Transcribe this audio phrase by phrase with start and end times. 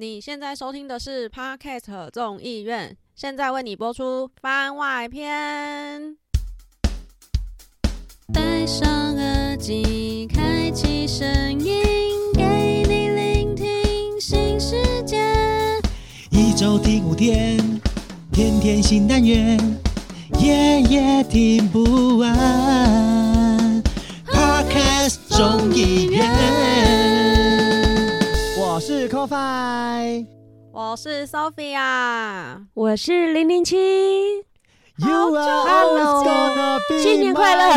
[0.00, 6.16] 你现在收听的是 Podcast 众议院，现在为你播出番外篇。
[8.32, 11.26] 戴上耳机，开启声
[11.58, 11.82] 音，
[12.32, 15.20] 给你聆听新世界。
[16.30, 17.58] 一周听五天，
[18.30, 19.58] 天天新单元，
[20.38, 23.82] 夜夜听不完。
[24.28, 26.24] Podcast 众议院，
[28.56, 29.67] 我是 CoFi。
[30.90, 33.76] 我是 Sophia，我是零零七
[34.96, 37.74] ，You are Hello always gonna be 新年快乐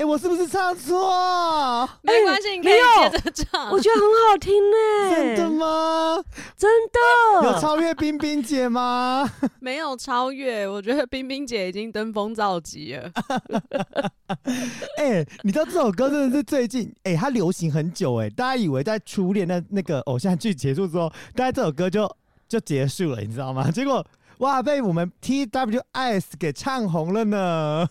[0.00, 1.88] 哎，我是不是唱错？
[2.02, 3.70] 没关系，你可以没有接着唱。
[3.70, 4.76] 我觉得很好听呢，
[5.14, 5.50] 真的？
[5.50, 6.22] 吗？
[6.56, 6.70] 真
[7.42, 9.26] 有的，超越冰冰姐吗？
[9.58, 13.10] 没有超越，我觉得冰冰姐已经登峰造极了。
[14.98, 22.06] 哎、你知道这首歌真的是最近哎、它流行很久哎、大家以为在初恋那那个偶像剧结束之后，大概这首歌就
[22.46, 23.70] 就结束了，你知道吗？
[23.70, 24.04] 结果
[24.38, 27.88] 哇，被我们 TWS 给唱红了呢！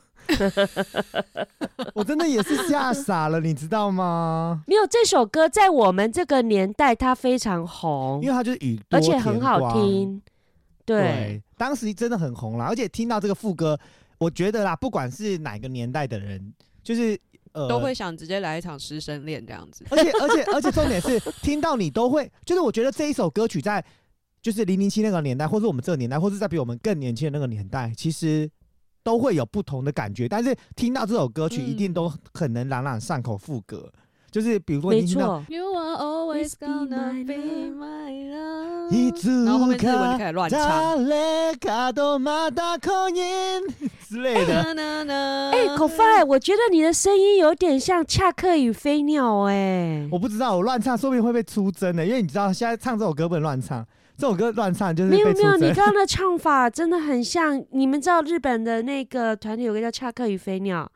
[1.94, 4.62] 我真的也是吓傻了，你知道吗？
[4.66, 9.74] 没有这首歌在我们这个年代它非常红因为，它就是雨多而且很好天光。
[9.74, 10.22] 听。
[10.86, 13.78] 对，对，当时真的很红啦，而且听到这个副歌，
[14.18, 17.16] 我觉得啦，不管是哪个年代的人，就是
[17.52, 19.84] 呃，都会想直接来一场师生恋这样子。
[19.90, 23.84] 而且而且而且重点是，听到你都会，就是我觉得这一首歌曲在
[24.42, 28.50] 就是零零七那个年代，或是我们这个年代，或是在比我们更年轻的那个年代，其实
[29.03, 30.27] 都会有不同的感觉。
[30.27, 33.91] 但是听到这首歌曲，嗯一定都很能朗朗上口副歌。
[34.31, 38.91] 就是比如说没你听到错， You are always Always be gonna my be love my love。
[38.91, 41.05] いつ然后后面日文就か开始乱唱。
[41.05, 42.77] 誰かとまた
[43.11, 43.63] 恋
[44.09, 44.61] 之类的。
[45.53, 53.87] 哎哎，口发，我觉得你的声音有点像恰克与飞鸟，哎，我不知道，我乱唱说不定会被出征的，因为你知道现在唱这首歌不能乱唱，
[54.20, 55.56] 这首歌乱唱就是没有没有。
[55.56, 57.64] 你刚刚的唱法真的很像。
[57.70, 60.90] 你们知道日本的那个团体有个叫恰克与飞鸟，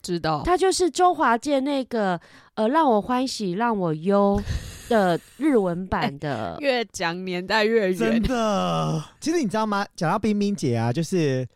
[0.00, 0.42] 知道。
[0.44, 2.18] 他就是周华健那个
[2.54, 4.40] 呃让我欢喜让我忧
[4.88, 6.56] 的日文版的。
[6.60, 8.22] 越讲年代越远真。
[8.22, 9.86] 的，其实你知道吗？
[9.94, 11.46] 讲到冰冰姐啊，就是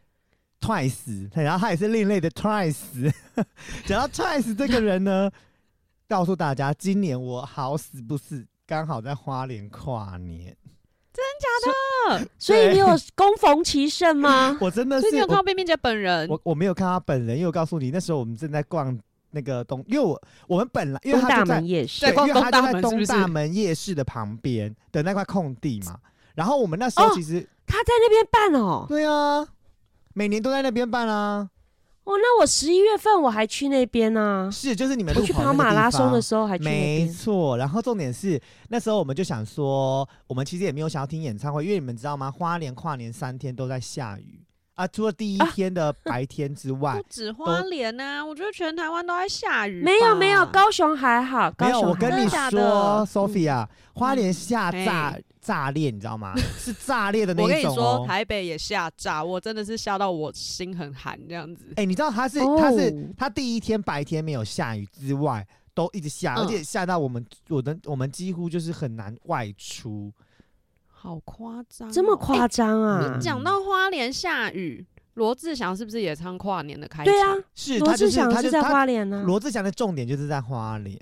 [0.61, 3.11] Twice，然后她也是另类的 Twice。
[3.87, 5.31] 讲到 Twice 这个人呢，
[6.07, 10.55] 告诉大家，今年我好死不死，刚好在花莲跨年，
[12.39, 14.57] 所以你有攻逢其胜吗？
[14.61, 16.29] 我真的所以你有看到冰冰姐本人？
[16.29, 18.99] 我我没有看她本人，因为我告诉你，那时候我们正在逛
[19.31, 25.97] 那个东，因为我我们本来因为东大她就在门夜市因为他就在东大门是不是东大门夜市的旁边的那块空地嘛。
[26.35, 28.87] 然后我们那时候哦其实、他在那边办哦。
[28.89, 29.47] 对啊，
[30.15, 31.49] 每年都在那边办啊。
[32.05, 37.09] 哦，那我十一月份我还去那边呢、是，就是你们我去跑马拉松的时候还去那没。
[37.09, 37.57] 错。
[37.57, 42.31] 然后重点是那时候我们就想说，我们其实也没有想要听演唱会，因为你们知道吗？
[42.31, 44.43] 花莲跨年三天都在下雨
[44.75, 49.83] 啊，除了第一啊天的白天之 外，不止花莲啊，我觉得全台湾都在下雨。
[49.83, 51.81] 没有没有，高雄还好，高没有。
[51.81, 56.35] 雄我跟你说，Sophia，花莲下嗯炸裂，你知道吗？
[56.59, 58.07] 是炸裂的那种我跟你说。
[58.07, 61.67] 台北也下炸，我真的是吓到我心很寒这样子。
[61.77, 70.11] 哎、你知道他是他是哦他第一天白天没有下雨之外，都一直下，嗯而且下到我们我的我们几乎就是很难外出。
[70.89, 73.23] 好夸张哦、这么夸张啊你？
[73.23, 77.13] 讲到花莲下雨，罗志祥是不是也唱跨年的开场？
[77.13, 80.99] 对啊，是罗志祥是在他就他花莲呢、罗志祥的重点就是在花莲，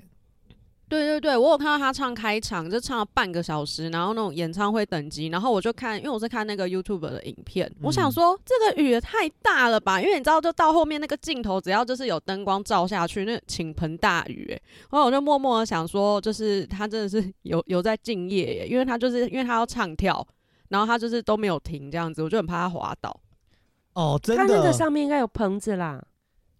[0.93, 14.61] 对对对，我有看到他唱开场，就唱了半个小时，然后那种演唱会等级，然后我就看，因为我是看那个 YouTube 的影片，我想说这个雨也太大了吧，因为你知道，就到后面那个镜头，只要就是有灯光照下去，那倾盆大雨，哎，
[14.91, 20.25] 然后我就默默的想说，就是他真的是 有有在敬业耶，因为他就是因为他要唱跳，
[20.69, 23.19] 然后他就是都没有停这样子，我就很怕他滑倒。
[23.93, 24.71] 哦，真他那个。
[24.71, 26.03] 上面应该有棚子啦。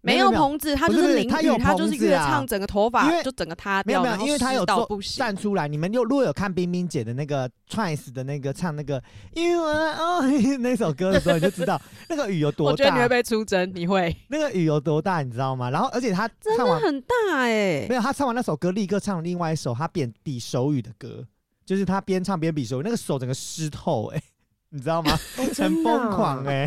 [0.04, 4.86] 没没有棚子，他就是是淋雨，他就是越唱，整个头发就整个塌掉，没有没有因为他有做。
[5.16, 5.66] 站出来。
[5.66, 9.02] 你们又如果有看冰冰姐的那个 Twice 的那个唱那个
[9.32, 10.20] 因为哦
[10.60, 15.70] 那首歌的时候，你就知道 那个雨有多大我觉得你会，被出征，你会那个雨有多大，你知道吗？
[15.70, 21.24] 然后而且他真唱完的很大哎、没有，他唱完那首歌，立刻唱另外一首他比比手语的歌，
[21.64, 24.22] 就是他边唱边比手语，那个手整个湿透、哎，
[24.68, 25.12] 你知道吗？
[25.12, 26.66] 哦，很真疯狂哦哎、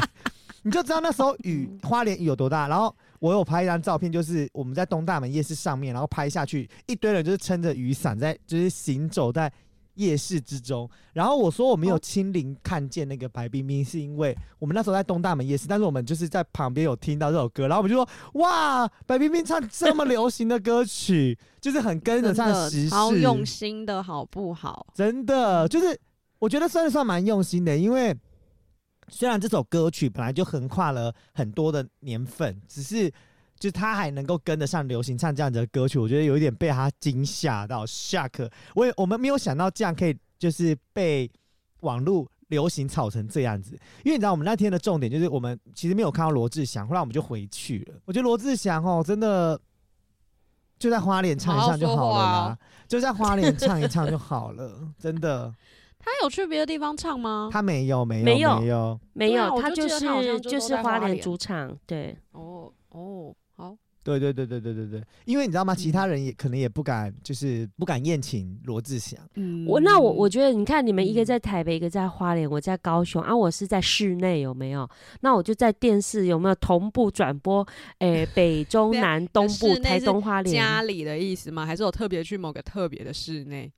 [0.63, 2.68] 你就知道那时候雨花莲雨有多大。
[2.68, 9.52] 然后我有拍一张照片，就是我们在东大门夜市上面，然后拍下去，一堆人就是撑着雨伞在，就是行走在
[9.96, 10.88] 夜市之中。
[11.14, 24.86] 然后我说我没有哦亲临看见那个白冰冰，是因为我们那时候在东大门夜市，但是我们就是在旁边有听到这首歌，然后我们就说哇，白冰冰唱这么流行的歌曲，就是很跟得上时好用，心的好不好？
[24.94, 26.00] 真的就是
[26.38, 28.16] 我觉得算是算蛮用心的，因为
[29.09, 33.12] 虽然这首歌曲本来就横跨了很多的年份，只是。
[33.59, 38.48] 就他还能够跟得上流行唱这样子的歌曲，我觉得有一点被他惊吓到 shock。
[38.75, 41.27] 我也我们没有想到这样可以就是被
[41.80, 43.71] 网络流行炒成这样子，
[44.04, 47.95] 因为你知道我们那天的重点就是我们其实没有看到罗志祥，后来我们就回去了。
[48.06, 49.59] 我觉得罗志祥哦，真的
[50.77, 55.51] 就在花莲唱一唱就好了就在花莲唱一唱就好了，真的。
[56.07, 57.50] 他有去别的地方唱吗？
[57.51, 63.75] 他没有没有没有没有，没有，啊他就是就是花莲主场，对，哦哦，好，
[64.06, 65.75] 对对对对对对对，因为你知道吗？
[65.75, 69.19] 其嗯他人也可能也不敢，就是不敢宴请罗志祥。
[69.36, 74.89] 嗯我那我我觉得，你看你们一个嗯在台北，一个在花莲，我在高雄啊，我是在室内有没有？
[75.19, 77.68] 那我就在电视有没有同步转播？
[78.00, 81.65] 诶、 北中南东部、台东花莲，家里的意思吗？
[81.65, 83.69] 还是有特别去某个特别的室内？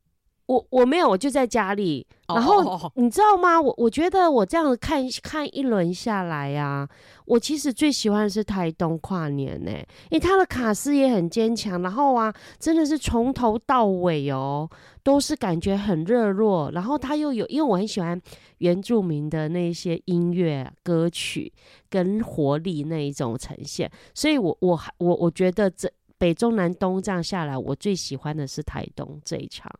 [0.50, 2.06] 我我没有，我就在家里。
[2.28, 3.62] 然后哦你知道吗？
[3.62, 6.88] 我我觉得我这样看看一轮下来呀、
[7.26, 9.72] 我其实最喜欢的是台东跨年呢、
[10.10, 14.68] 因为他的卡斯也很坚强，然后啊，真的是从头到尾哦，
[15.04, 18.20] 都是感觉很热络，然后他又有，因为我很喜欢
[18.58, 21.52] 原住民的那些音乐歌曲
[21.92, 25.88] 跟活力那一种呈现，所以我我还我我觉得这
[26.18, 29.72] 北中南东这样下来，我最喜欢的是台东这一场。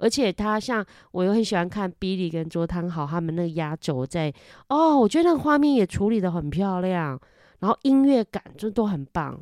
[0.00, 4.32] 而且他像我又很喜欢看 Billy 跟卓汤豪他们那个压轴在
[4.68, 7.20] 哦，我觉得那个画面也处理的很漂亮，
[7.58, 9.38] 然后音乐感就都很棒，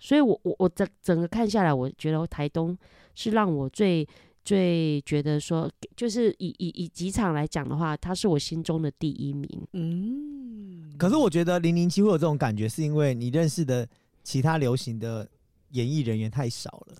[0.00, 2.76] 所以我我我整整个看下来，我觉得台东
[3.14, 4.06] 是让我最
[4.44, 9.48] 最觉得说，就是以以以几场来讲的话，他是我心中的第一名。
[9.74, 13.86] 嗯，可是我觉得零零七会有这种感觉，是因为你认识的
[14.24, 15.28] 其他流行的
[15.70, 16.96] 演艺人员太少了，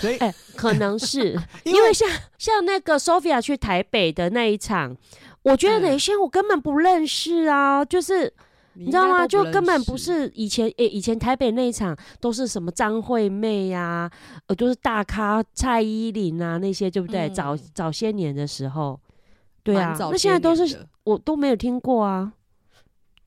[0.00, 1.32] 所以哎、可能是
[1.64, 2.08] 因因为像
[2.38, 4.96] 像那个 Sophia 去台北的那一场，
[5.42, 8.32] 我觉得嗯哪些我根本不认识啊，就是。
[8.74, 9.26] 你你知道吗？
[9.26, 14.08] 就根本不是以前诶、以前台北那一场都是什么张惠妹呀、
[14.46, 17.28] 呃，都是大咖蔡依林啊那些，对不对？
[17.30, 19.00] 早嗯早些年的时候，
[19.64, 22.32] 对啊，那现在都是我都没有听过啊。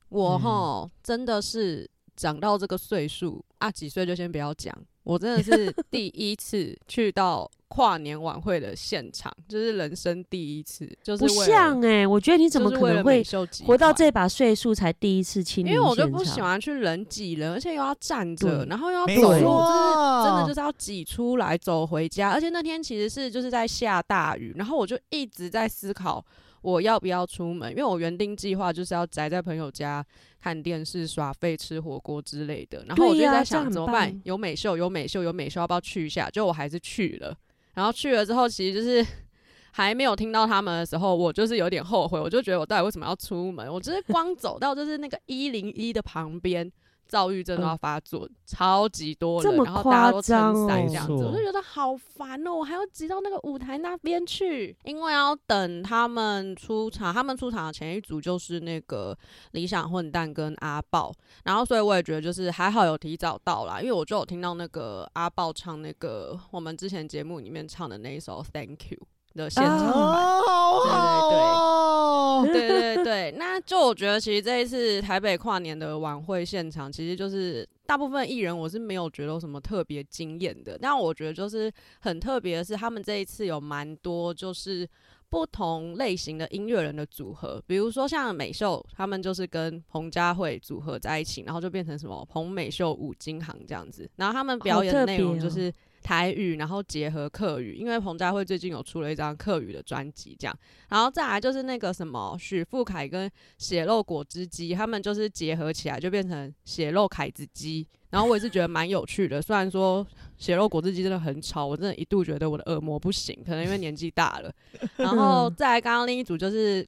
[0.08, 1.86] 我嗯哈、真的是
[2.16, 4.74] 长到这个岁数啊，几岁就先不要讲。
[5.04, 15.80] 我真的是 第一次去到跨年晚会的现场，就是人生第一次，就是不像哎、我觉得你怎么可能会美秀集活到这把岁数才第一次亲因为？
[15.80, 22.30] 我就不喜欢去人挤人，而且又要站着，然后又要走路，就是真的就是要挤出来走回家。
[22.30, 26.24] 而且那天其实是就是在下大雨，然后我就一直在思考
[26.62, 30.04] 我要不要出门，因为我原定计划就是要宅在朋友家
[30.40, 32.84] 看电视、耍废、吃火锅之类的。
[32.86, 34.20] 然后我就在想怎么办？
[34.24, 36.30] 有美秀，有美秀，有美秀，要不要去一下？
[36.30, 37.36] 就我还是去了。
[37.74, 39.04] 然后去了之后，其实就是
[39.72, 43.72] 还没有听到他们的时候，我就是有点后悔，我就觉得我到底为什么要出门？
[43.72, 46.70] 我就是光走到就是那个一零一的旁边，
[47.08, 50.86] 躁郁症都要发作，超级多人，这么然后大家都夸张撑伞哦。
[50.88, 59.16] 这样子，我就觉得好烦哦，我还要挤到那个舞台那边去，因为要等他们出场，他们出场的前一组就是那个
[59.52, 61.12] 理想混蛋跟阿豹，
[61.44, 68.98] 然后所以我也觉得就是还好有提早到啦，因为我就有听到那个阿豹唱那个我们之前节目里面唱的那一首 Thank You
[69.34, 69.88] 的现场版。
[69.88, 84.88] 哦，好好哦，对对 对，那就我觉得其实这一次台北跨年的晚会现场，其实就是大部分艺人我是没有觉得有什么特别惊艳的，但我觉得就是很特别的是，他们这一次有蛮多就是。
[85.32, 94.06] 不同类型的音乐人的组合，比如说像美秀，他们就是跟彭佳慧组合在一起，然后就变成什么彭美秀五金行这样子。
[94.16, 100.58] 然后他们表演的内容就是台语，然后结合客语，因为彭佳慧最近有出了一张客语的专辑，这样。
[100.88, 107.86] 然后再来就是那个什么许富凯跟血肉果汁机，他们就是结合起来就变成血肉凯子鸡。
[108.10, 110.06] 然后我也是觉得蛮有趣的，虽然说
[110.36, 114.52] 血肉果汁机真的很吵，我真的一度觉得我的耳膜不行，可能因为年纪大了。
[114.96, 116.86] 然后再来刚刚另一组就是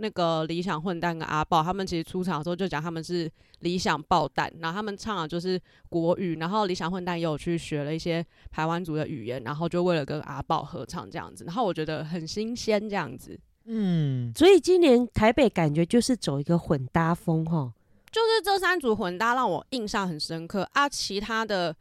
[0.00, 3.30] 那个理想混蛋跟阿豹，他们其实出场的时候就讲他们是
[3.60, 13.38] 理想爆弹，然后他们唱的就是国语，然后理想混蛋也有去学了一些台湾族的语言，然后就为了跟阿豹合唱这样子，然后我觉得很新鲜这样子。
[13.66, 17.72] 嗯，所以今年台北感觉就是走一个混搭风哈。
[18.10, 21.76] 就是这三组混搭让我印象很深刻啊，其他的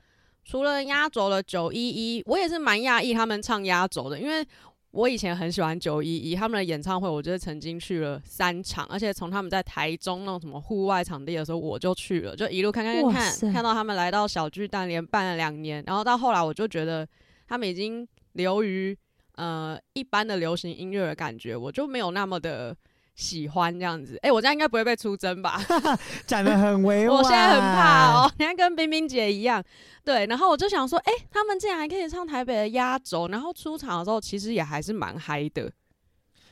[0.46, 4.46] 除了压轴的九一一，我也是蛮讶异他们唱压轴的，因为
[4.92, 17.08] 我以前很喜欢九一一他们的演唱会，我就是曾经去了三场，而且从他们在台中那种什么户外场地的时候，我就去了，就一路看看看看，看到他们来到小巨蛋，连办了两年，然后到后来我就觉得
[17.48, 18.98] 他们已经流于
[19.36, 22.76] 呃一般的流行音乐的感觉，我就没有那么的
[23.20, 24.18] 喜欢这样子。
[24.22, 25.62] 哎、我这样应该不会被出征吧？
[26.26, 27.18] 讲的很委婉。
[27.20, 29.62] 我现在很怕哦， 你看跟冰冰姐一样，
[30.06, 35.70] 对，然后我就想说，哎、他们竟然还可以唱台北的压轴，然后出场的时候其实也还是蛮嗨的，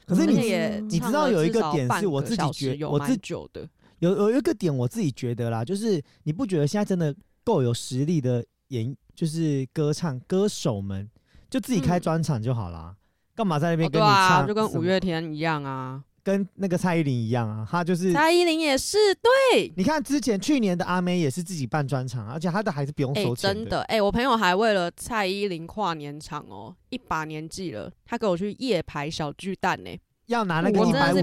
[0.06, 3.68] 可是你也嗯你知道有一个点是我自己觉我自蛮久的，
[4.00, 11.10] 有有一个点我自己觉得啦，就是你不觉得现在真的够有实力的演，就是歌唱歌手们，
[11.50, 12.94] 就自己开嗯专场就好啦，
[13.34, 14.46] 干嘛在那哦边跟你唱？
[14.46, 18.12] 就跟五月，天一样啊，跟那个蔡依林一样啊，她就是。
[18.12, 31.22] 蔡依林也是，对，你看之前去年的阿妹也是自己办专场，而且她的还是不用哎、收钱真的，哎、我朋友还为了蔡依林跨年场哦，一把年纪了，他给我去夜排小巨蛋呢、要拿那个一百五十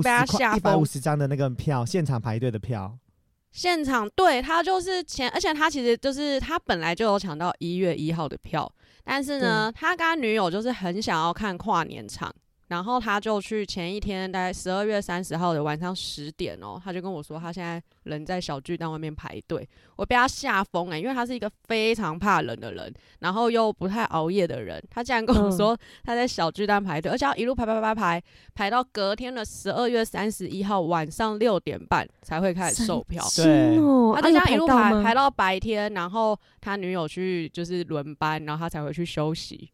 [0.57, 2.97] 一百五十张的那个票，现场排队的票。
[3.53, 8.73] 现场对他就是前，而且他其实就是他本来就有抢到一月一号的票，
[9.05, 12.35] 但是呢，他跟他女友就是很想要看跨年场，
[12.75, 28.23] 然后他就去前一天大概十二月三十号的晚上十点哦，他就跟我说他现在人在小巨蛋外面排队，我被他吓疯了，因为他是一个非常怕冷的人，然后又不太熬夜的人，他竟然跟我嗯说他在小巨蛋排队，而且要一路排排排排
[28.57, 33.23] 排到隔天的十二月三十一号晚上六点半才会开始售票。
[33.23, 39.71] 神对经哦，他就这样一路排排到白天，然后他女友去就是轮班，然后他才回去休息。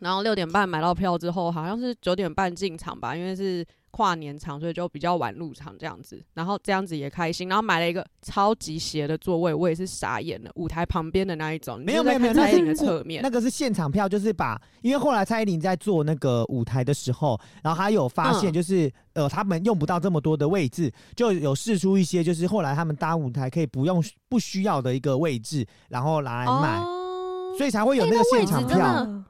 [0.00, 6.20] 然后六点半买到票之后，好像是九点半进场吧，因为是跨年场，所以就比较晚入场这样子。
[6.34, 13.30] 然后这样子也开心，然后买了一个超级斜的座位，我也是傻眼了，舞台旁边的那一种，你没有没有没有，蔡依林的是侧面那。
[13.30, 29.24] 个是现场票，就是把，因为后来蔡依林在做那个舞台的时候，然后他有发现，嗯就是、呃，他们用不到这么多的位置，就有试出一些，就是后来他们搭舞台可以不用不需要的一个位置，然后拿来卖，哦，所以才会有哎那个现场票。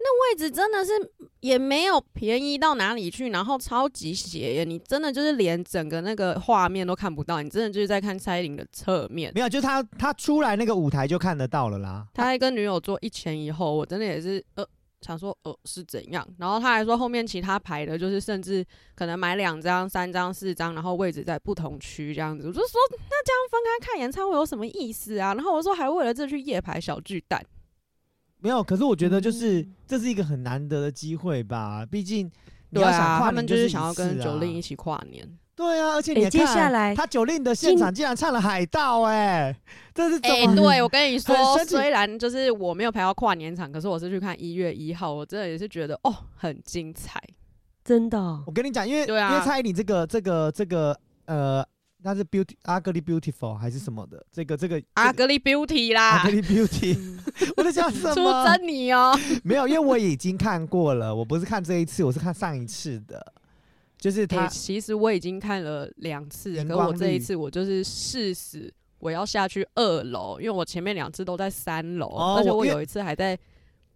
[0.00, 0.92] 的位置真的是
[1.40, 4.64] 也没有便宜到哪里去，然后超级斜耶！
[4.64, 9.30] 你真的就是连整个那个画面都看不到，你真的就是在看蔡依林的侧面。
[9.34, 12.06] 没有，就是他他出来那个舞台就看得到了啦。
[12.14, 14.66] 他还跟女友坐一前一后，我真的也是呃
[15.00, 18.64] 想说呃是怎样，然后他还说后面其他排的就是甚至
[18.94, 22.46] 可能买两张、三张、四张，然后位置在不同区这样子。
[22.46, 25.34] 我就说那这样分开看演唱会有什么意思啊？
[25.34, 27.42] 然后我说还为了这去夜排小巨蛋。
[28.40, 32.30] 没有，可是我觉得就是、嗯这是一个很难得的机会吧，毕竟
[32.70, 35.28] 你要想对啊，他们跨年就是想要跟九令一起跨年。
[35.56, 39.52] 对啊，而且你接下来他九令的现场竟然唱了海盗、哎，
[39.92, 40.54] 这是怎哎、么？
[40.54, 41.34] 对我跟你说
[41.66, 47.20] 虽然就是我没有排到跨年场，可是我是去看一月一号，我真的也是觉得哦很精彩。
[47.84, 51.66] 真的哦我跟你讲，因为、对啊因为蔡依林这个这个这个呃，
[52.02, 54.24] 那是 beauty ugly beautiful 还是什么的？
[54.32, 56.98] 这个这个 ugly Beauty 啦，ugly beauty，
[57.56, 58.44] 我在讲什出么？
[58.46, 59.14] 征你哦！
[59.44, 63.34] 没有，因为我已经看过了，我不是看这一次，我是看上一次的，
[63.98, 73.38] 就是哎、他、其实我已经看了两次，可我这一次我就是誓死我要下去二楼，因为我前面两次都在三楼，而且我有一次还在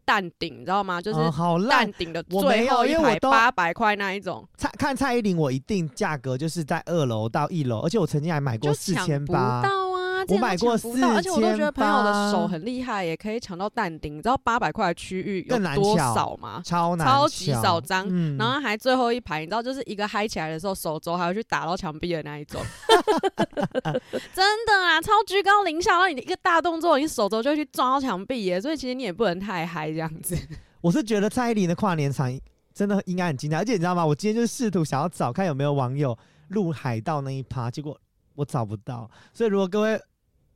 [0.05, 1.01] 蛋顶，你知道吗？
[1.01, 1.93] 就是哦好烂蛋。
[1.99, 9.63] 顶的我没有最后一排因为我都八百块那一种，蔡看蔡依林，我一定价格就是在二楼到一楼，而且我曾经还买过就四抢不千八。
[9.63, 9.69] 到
[10.25, 10.27] 啊！
[10.27, 14.17] 之前都买过抢不到，而且我都觉得朋友的手很厉害，也可以抢到蛋顶。
[14.17, 16.63] 你知道八百块的区域有多少吗？
[16.65, 22.61] 超难超级少张嗯然后还最后一排，你知道，就是一个嗨起来的时候，手肘还要去打到墙壁的那一种，
[24.35, 30.37] 真的啊，超居高临下，然后你一个大动作，你手肘就会去撞到墙壁耶，所以其实你也不能太嗨这样子。
[30.81, 32.31] 我是觉得蔡依林的跨年场
[32.75, 34.05] 真的应该很精彩，而且你知道吗？
[34.05, 36.17] 我今天就是试图想要找看有没有网友
[36.49, 37.99] 录海盗那一趴，结果
[38.35, 39.09] 我找不到。
[39.33, 39.99] 所以如果各位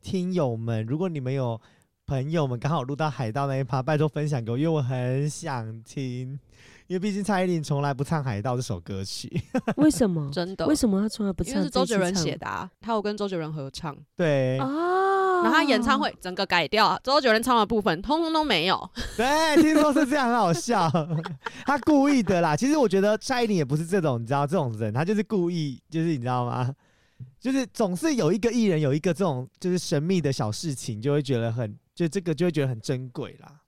[0.08, 1.60] 听友们，如果你们有
[2.06, 6.40] 朋友们刚好录到海盗那一趴，拜托分享给我，因为我很想听。
[6.86, 9.30] 因为毕竟蔡依林从来不唱海盗这首歌曲，
[9.76, 10.26] 为什么？
[10.32, 11.56] 真的，为什么她从来不唱？
[11.56, 18.90] 因为是周杰伦写的啊，他有跟周杰伦合唱，对、哦，然后他演唱会整个改掉，周杰伦唱的部分通通都没有。
[19.14, 20.90] 对，听说是这样，很好笑。
[21.66, 22.56] 他故意的啦。
[22.56, 26.74] 其实我觉得蔡依林也不是这种，你知道这种人，他就是故意，就是你知道吗？
[27.40, 33.60] 就是总是有一个艺人有一个这种就是神秘的小事情，就会觉得很，就这个就会觉得很珍贵啦。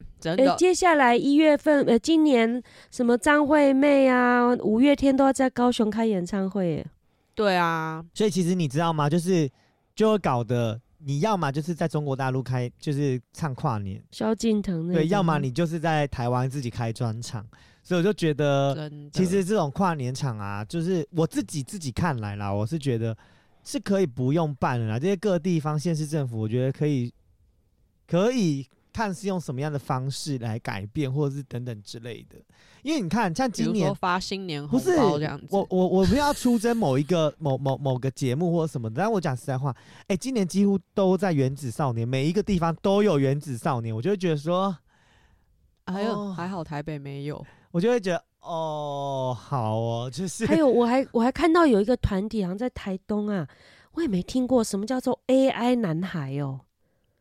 [0.00, 6.86] 哎、真的，接下来一月份，呃，今年什么张惠妹啊、五月天都要在高雄开演唱会耶，
[7.34, 9.08] 对啊，所以其实你知道吗？
[9.08, 9.48] 就是
[9.94, 17.46] 就会搞得你要么就是在中国大陆开，就是唱跨年，萧敬腾那对，要么你就是在台湾自己开专场。
[17.82, 23.16] 所以我就觉得，其实这种跨年场啊，就是我自己自己看来啦，我是觉得
[23.64, 24.98] 是可以不用办了啦。
[24.98, 27.10] 这些各地方县市政府，我觉得可以
[28.06, 28.66] 可以
[28.98, 32.36] 看是用什么样的方式来改变，或者是等等之类的。
[32.82, 39.72] 因为你看，像今年发新年红不是包这样子，我我我不要出征某一个 某某某个节目或者什么的，但我讲实在话，
[40.08, 44.76] 哎、今年几乎都在原子少年，每一个地方都有原子少年，我就会觉得说，
[45.86, 53.46] 还有、哦还好台北没有，我就会觉得哦，好哦，就是还有我还我还看到有一个团体好像在台东啊，
[53.92, 56.60] 我也没听过什么叫做 AI 男孩哦。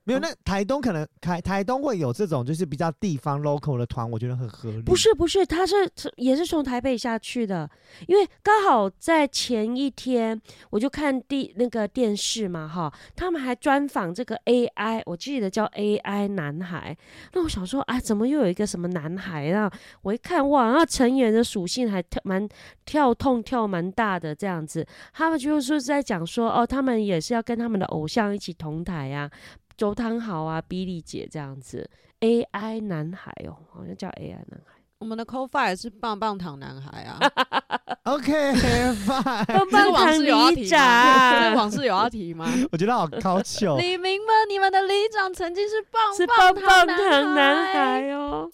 [0.07, 4.81] 没有，那台东可能台台东会有这种就是比较地方 local 的团，我觉得很合理。
[4.83, 5.75] 不是不是，他是
[6.15, 7.69] 也是从台北下去的，
[8.07, 16.95] 因为刚好在前一天我就看第那个电视嘛哈，他们还专访这个 AI，我记得叫 AI 男孩。
[17.33, 19.69] 那我想说，啊，怎么又有一个什么男孩啊？
[20.03, 22.47] 我一看哇，那成员的属性还跳蛮
[22.85, 29.29] 跳痛跳蛮大的这样子，他们就是在讲说哦，他们也是要跟他们的偶像一起同台啊。
[29.77, 31.87] 周汤豪啊，比利姐这样子
[32.21, 34.73] ，AI 男孩哦，好像叫 AI 男孩。
[34.97, 37.19] 我们的 c o f i 也是棒棒糖男孩啊，
[38.05, 38.31] OK
[39.05, 40.19] fine，棒棒糖
[40.55, 42.51] 里长个往事有要提吗？
[42.73, 43.77] 我觉得好高糗。
[43.77, 48.49] 李明们，你们的里长曾经是棒是棒棒糖糖男孩，孩哦！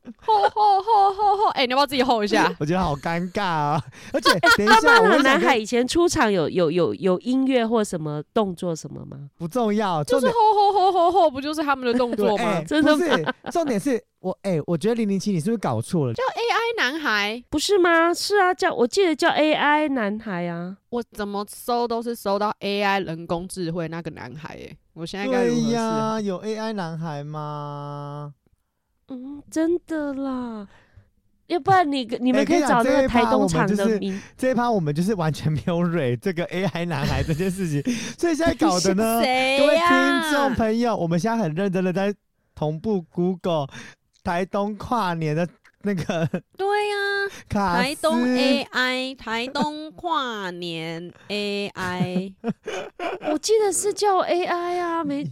[1.64, 2.54] 哎，你要不要自己吼一下？
[2.60, 3.84] 我觉得好尴尬啊！
[4.12, 9.30] 而且等一棒下，我想跟男孩以前出场有有有有音乐或什么动作什么吗？
[9.38, 12.64] 不重要，就是吼吼吼吼吼，不就是他们的动作吗哎？
[12.68, 16.14] 真的不是重点是我哎、我觉得零零七你是不是搞错了？
[16.14, 18.14] 叫 AI 男孩，不是吗？
[18.14, 20.78] 是啊，叫我记得叫 AI 男孩啊。
[20.90, 25.82] 我怎么搜都是搜到 AI 人工智慧那个男孩，哎，我现在该如对何是好？
[25.82, 28.34] 呀，有 AI 男孩吗？
[29.10, 30.68] 嗯，真的啦。
[31.54, 37.82] 要不然你你们哎可以找那个这一趴我台东场们就是的名，这一趴我们就是完全没有蕊这个 AI 男孩这件事情，
[38.18, 42.14] 所以现在搞的呢，谁各位呀听众朋友，我们现在很认真的在
[42.56, 43.68] 同步 Google
[44.24, 45.48] 台东跨年的
[45.84, 46.96] 那个对呀，
[47.50, 52.34] 卡台东 AI，台东跨年 AI，
[53.32, 55.26] 我记得是叫 AI 啊，没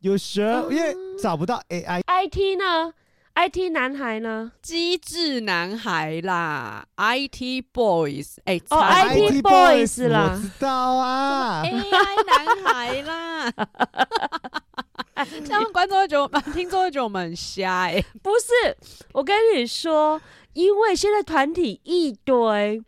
[0.00, 2.92] 有蛇因为嗯找不到 AI，IT 呢
[3.40, 4.50] ？IT 男孩呢？
[4.60, 11.62] 机智男孩啦，IT Boys，哎，哦 IT Boys 啦我知道啊。
[11.62, 13.52] AI 男孩啦，
[15.46, 18.76] 这样观众会觉得，听众会觉得我们很瞎哎、不是，
[19.12, 20.20] 我跟你说，
[20.54, 22.82] 因为现在团体一堆，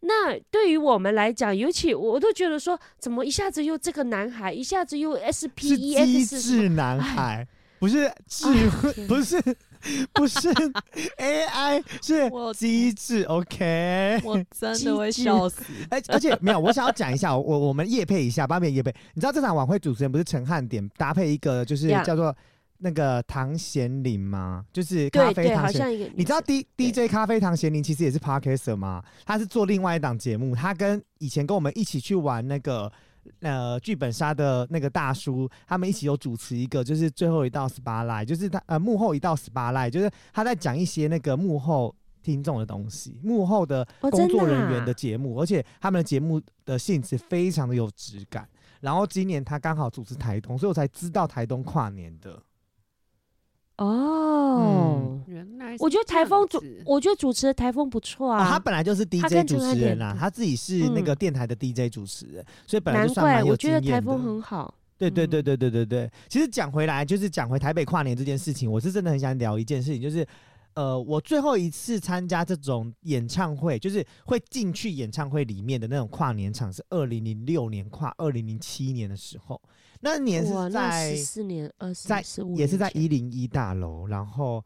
[0.00, 7.46] 那对于我们来讲，尤其我都觉得说，怎么一下子又这个男孩，一下子又 S 是 P E 机智男孩，
[7.78, 9.40] 不是智慧，不是
[10.12, 10.48] 不是
[11.18, 13.22] AI，是机智。
[13.24, 15.62] OK，我真的会笑死。
[15.90, 18.94] 而而且没有，我想要讲一下，我我们夜配一下，帮别人夜配。
[19.14, 22.34] 你知道这场晚会主持人不是陈汉典搭配一个就是叫做
[22.78, 24.64] 那个唐贤林吗？
[24.72, 26.10] 就是咖啡唐贤。
[26.14, 29.02] 你知道 D DJ 咖啡唐贤林其实也是 Podcaster 吗？
[29.24, 32.90] 他是做另外一档节目，他跟以前跟我们一起去玩那个
[33.40, 41.94] 呃剧本杀的那个大叔，他们一起有主持一个就是最后一道 SPA live，就是他呃幕后一道 SPA live，就是他在讲一些那个幕后。
[42.24, 48.48] 听众的东西，幕后的工作人员的节目，而且他们的节目的性质非常的有质感。
[48.80, 52.42] 然后今年他刚好主持台东，所以我才知道台东跨年的。
[53.78, 55.20] 哦。
[55.26, 64.00] 原来我觉得台风主主，，我觉得主持的台风不错哦，他啊，本来就是 DJ 主持人啦，他自己是那个电台的 DJ 主持人，所以本来就算蛮有怪我觉得经验的。
[64.00, 64.74] 台风很好。
[64.96, 66.10] 对对对对对对对对。
[66.28, 70.24] 其实讲回来，就是讲回台北跨年这件事情，我是真的很想聊一件事情，就是
[70.74, 79.60] 呃，我最后一次参加这种演唱会，就是会进去演唱会里面的那种跨年场，是二零零六年跨二零零七年的时候，
[80.00, 84.64] 那年，是在十四年、二十在十五，也是在一零一大楼，然后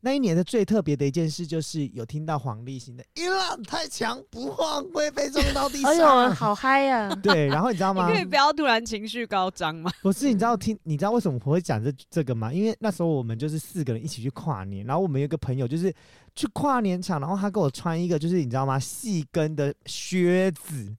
[0.00, 5.90] 那一年的最特别的一件事就是有听到黄立行的“一浪太强，不晃会被撞到地上”。
[5.92, 7.12] 哎呦，好嗨呀！
[7.20, 8.08] 对，然后你知道吗？
[8.08, 9.90] 你可以不要突然情绪高涨吗？
[10.00, 12.52] 不是，你知道听，你知道为什么我会讲这这个吗？
[12.52, 15.92] 因为那时候我们就是四个人一起去跨年，然后我们有一个朋友就是
[16.36, 20.94] 去跨年场，然后他给我穿一个就是你知道吗，细跟的靴子，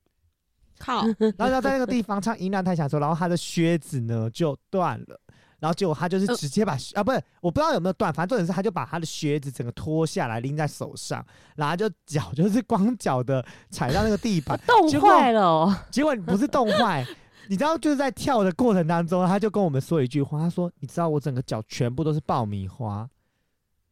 [0.77, 1.05] 靠，
[1.37, 5.19] 然后他在那个地方唱《音浪太强》的时候，然后他的靴子呢就断了。
[5.59, 17.05] 然后结果他就是呃直接把、啊，不是，我不知道有没有断，反正重点是他就把他的靴子整个脱下来拎在手上，然后就脚就是光脚的踩到那个地板， 冻坏了哦，结果你不是冻坏，
[17.49, 23.09] 你知道就是在跳的过程当中，他就跟我们说一句话，他说：“你知道我整个脚全部都是爆米花。”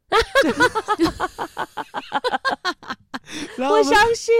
[3.58, 4.34] 我们相信，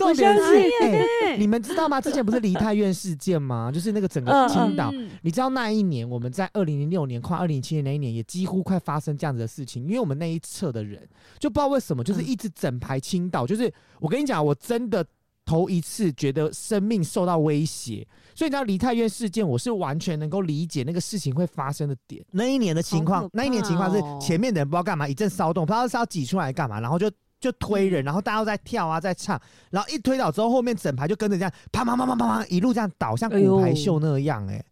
[0.00, 0.44] 我相信，
[0.82, 2.00] 哎你们知道吗？
[2.00, 3.70] 之前不是梨泰院事件吗？
[3.74, 13.46] 就是那个整个嗯青岛，嗯你知道那一年我们在二零零六年跨二零零七年那一年，也几乎快发生这样子的事情，因为我们那一侧的人就不知道为什么，就是嗯一直整排倾倒。
[13.46, 15.04] 就是我跟你讲，我真的
[15.46, 22.22] 头一次觉得生命受到威胁，所以你知道梨泰院事件，我是完全能够理解那个事情会发生的点。
[22.32, 27.10] 那一年的情况那一年情况是前面的人不知道干嘛，一阵骚动，不知道是要挤出来干嘛，然后就。
[27.40, 34.62] 就推人，然后大家都在跳啊，在唱，然后一推倒之后，后面整排就跟着这样，啪啪啪啪啪啪，一路这样倒，像哎呦骨牌秀那样、哎、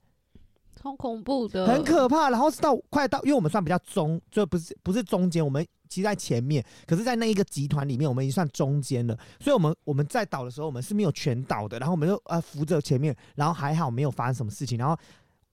[0.80, 2.30] 超恐怖的，很可怕。
[2.30, 9.18] 然后是到快到，因为我们算比较中，就不是不是中间，我们其实在前面，可是，在那一个集团里面，我们已经算中间了。
[9.40, 14.76] 所以，我们我们在倒的时候，我们是没有全倒的，然后我们就呃扶着前面，然后还好没有发生什么事情。
[14.76, 14.94] 然后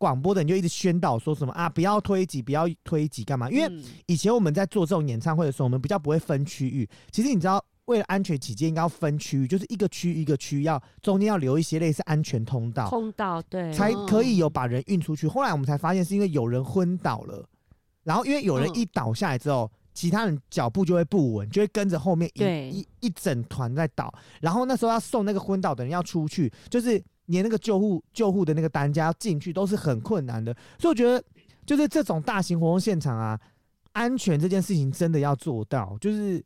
[0.05, 3.49] 广播的人就一直宣导说什么啊，不要推挤，不要推挤，干嘛？
[3.49, 6.87] 因为嗯以前我们在做这种演唱会的时候，我们比较不会分区域。
[7.09, 12.87] 其实你知道，为了安全起见，应该要分区域，就是一个区一个区要中间要留一些类似安全通道。
[12.87, 15.27] 通道对，才可以有把人运出去。
[15.27, 17.43] 后来我们才发现是因为有人昏倒了，
[18.03, 22.43] 然后因为有人嗯一倒下来之后，其他人脚步就会不稳，就会跟着后面一
[22.77, 24.13] 一一整团在倒。
[24.39, 30.55] 然后那时候要送那个昏倒的人要出去，就是连那个救护救护的那个担架进去都是很困难的。
[30.79, 31.23] 所以我觉得，
[31.65, 33.39] 就是这种大型活动现场啊，
[33.93, 36.43] 安全这件事情真的要做到，就是。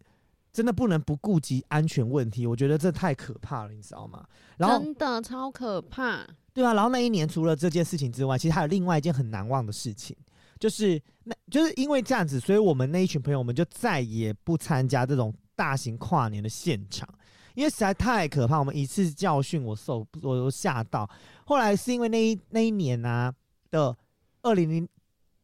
[0.51, 4.25] 真的不能不顾及安全问题，我觉得这太可怕了，你知道吗？
[4.57, 6.25] 然后真的超可怕。
[6.53, 10.17] 对啊，然后那一年除了这件事情之外，其实还有另外一件很难忘的事情，
[10.59, 17.07] 就是那就是因为这样子，所以我们那一群朋友，我们就再也不参加这种大型跨年的现场，
[17.55, 18.59] 因为实在太可怕。
[18.59, 21.09] 我们一次教训我受我都吓到。
[21.45, 23.33] 后来是因为那一那一年啊
[23.71, 23.95] 的
[24.41, 24.88] 二零零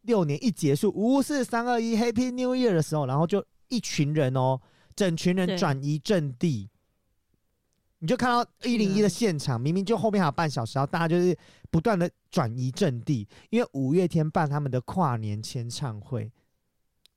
[0.02, 4.60] 六年一结束，五四三二一 Happy New Year 的时候，然后就一群人哦，
[4.96, 6.70] 整群人转移阵地。
[8.00, 11.36] 你就看到一零一的现场，明明就后面还有半小时，然后大家就是
[11.72, 16.32] 不断的转移阵地，因为五月天办他们的跨年签唱会，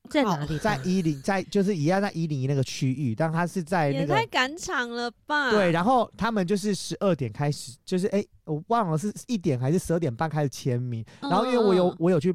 [0.09, 0.59] 在哪里？
[0.59, 5.51] 在一零在就是一样在一零一那个区域，但他是在那也个太赶场了吧？
[5.51, 11.05] 对，然后他们就是十二点开始，就是哎、我忘了是一点还是十二点半开始签名。
[11.21, 12.35] 然后因为我有嗯我有去，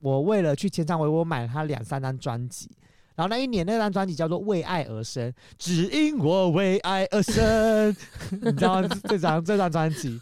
[0.00, 2.70] 我为了去签唱会，我买了他两三张专辑。
[3.14, 5.28] 然后那一年那张专辑叫做《为爱而生》，
[5.58, 7.96] 只因我为爱而生，
[8.30, 10.20] 你知道这张这张专辑？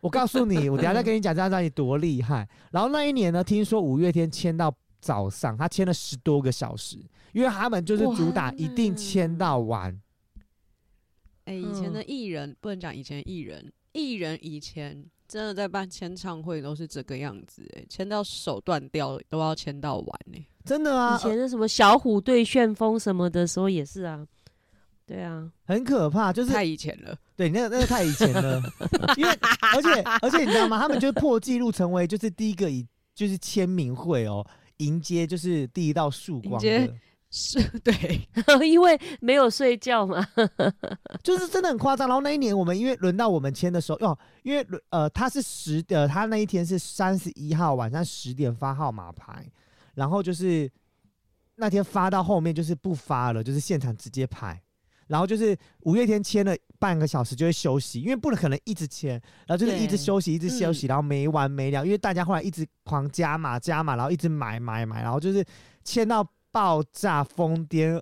[0.00, 2.48] 我告诉你，我等下再跟你讲这张专辑多厉害。
[2.70, 6.98] 然后那一年呢，听说五月天签到早上，他签了十多个小时，
[7.32, 9.98] 因为他们就是主打一定签到完。
[11.44, 24.24] 哎、以前嗯的艺人、不能讲以前艺人，艺人以前真的在办签唱会都是这个样子、哎，签到手断掉了都要签到完呢、真的啊以，前的什么小虎队旋风什么的时候也是啊，
[25.06, 27.16] 对啊，很可怕，就是太以前了。
[27.34, 28.62] 对，那个那个太以前了，
[29.16, 29.30] 因为
[29.74, 30.78] 而且而且你知道吗？
[30.78, 34.46] 他们就是破纪录，成为就是第一个以就是签名会哦，
[34.80, 36.60] 迎接就是第一道曙光
[37.32, 38.28] 是 对，
[38.66, 40.26] 因为没有睡觉嘛，
[41.22, 42.08] 就是真的很夸张。
[42.08, 49.48] 然后那一年我们因为轮到我们签的时候，哦，因为轮呃他是十呃他那一天是三十一号晚上十点发号码牌，
[49.94, 50.68] 然后就是
[51.54, 54.60] 那天发到后面就是不发了，就是现场直接排。
[55.10, 61.84] 然后就是五月天签了半个小时就会休息，因为不能可能一直签，然后就是一直休息，一直休息，然后没完没了。
[61.84, 65.44] 因为大家后来一直狂加码加码，然后一直买买买，然后就是
[65.82, 68.00] 签到爆炸疯癫，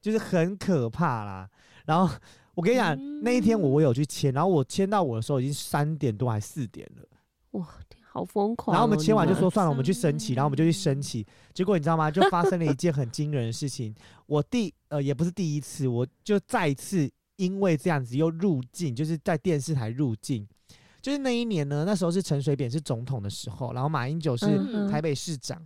[0.00, 1.50] 就是很可怕啦。
[1.86, 2.14] 然后
[2.54, 7.08] 我跟你讲，那一天我我有去签，然后我签到我的时候已经三点多还四点了。
[7.50, 7.66] 哇，
[8.12, 11.26] 好疯狂哦、然后我们签完就说算了，我们去升旗，然后我们就去升旗。
[11.52, 12.08] 结果你知道吗？
[12.10, 13.92] 就发生了一件很惊人的事情。
[14.26, 20.46] 我第呃也不是第一次，我就再一次因为这样子又入境，就是在电视台入境。
[21.02, 24.46] 就是那一年呢，那时候是陈水扁是总统的时候，然后马英九是
[24.88, 25.60] 台北市长，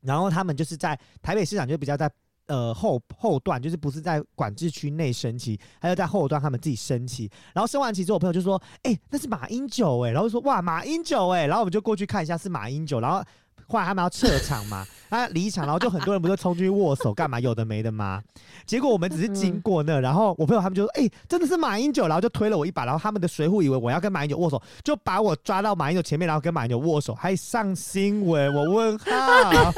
[0.00, 2.10] 然后他们就是在台北市长就比较在
[2.46, 7.30] 呃后后段，就是不是在管制区内升旗，还有在后段他们自己升旗。
[7.52, 13.22] 然后升完旗之后，我朋友就说：“哎、那是马英九哎、然后就说：“哇，马英九哎、然后我们就过去看一下是马英九，然后。
[13.66, 18.22] 后来他们要撤场嘛， 他离场，然后就很多人不是冲进去握手干嘛，有的没的嘛。
[18.66, 28.52] 结果我们只是经过那，然后我朋友他们就说：“哎、真的是马英九。”然后就推了我一把，然后他们的水扈以为我要跟马英九握手，就把我抓到马英九前面，然后跟马英九握手，还上新闻。
[28.52, 29.06] 我问号，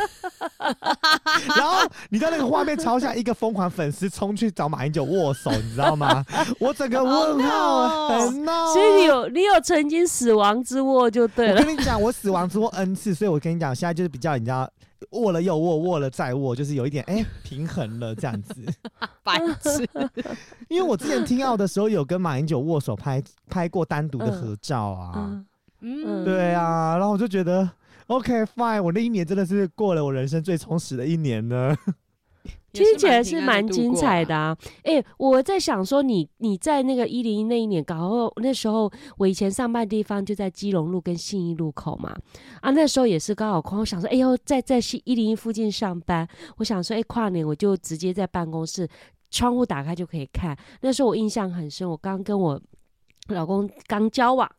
[1.56, 6.24] 然后你知道那个画面超像一个疯狂粉丝冲去找马英九握手，你知道吗？
[6.58, 8.72] 我整个问号很闹啊。
[8.72, 11.60] 所以你有你有曾经死亡之握就对了。
[11.60, 14.68] 我跟你讲，我死亡之握 n 次，所以我跟你讲，现在就是比较你知道。
[15.10, 18.52] 握了又握，握了再握，就是有一点哎、 平衡了这样子。
[19.22, 19.88] 白痴，
[20.68, 25.12] 因为我之前听到的时候，有跟马英九握手拍拍过单独的合照啊。
[25.80, 27.70] 嗯，嗯，对啊，然后我就觉得
[28.08, 31.74] OK fine，我那一年真的是过了我人生最充实的一年呢。
[32.72, 34.48] 也听起来是蛮精彩的啊。
[34.48, 34.58] 啊！
[34.84, 42.14] 哎、我在想说你，你在那个一零一那一年，搞后那时候我以前上班地方就在基隆路跟信义路口嘛，
[42.60, 48.88] 啊，那时候也是刚好空，我想说，哎呦，在在一零一附近上班，我想说，哎、跨年我就直接在办公室，
[49.30, 50.56] 窗户打开就可以看。
[50.80, 52.60] 那时候我印象很深，我刚跟我
[53.28, 54.50] 老公刚交往。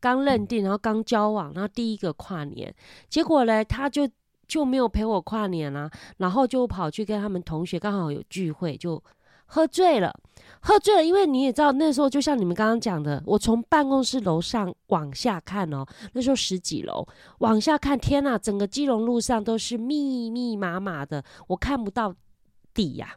[0.00, 2.74] 刚认定，然后刚交往，然后第一个跨年，
[3.08, 4.06] 结果呢，他就
[4.46, 9.02] 就没有陪我跨年啦、然后就跑去跟他们同学刚好有聚会，就
[9.46, 10.14] 喝醉了，
[10.60, 11.04] 喝醉了。
[11.04, 17.06] 因为你也知道，那时候就像你们刚刚讲的，我从办公室楼上往下看哦，那时候十几楼
[17.38, 22.14] 往下看，天呐，整个基隆路上都是密密麻麻的，我看不到
[22.72, 23.14] 底呀、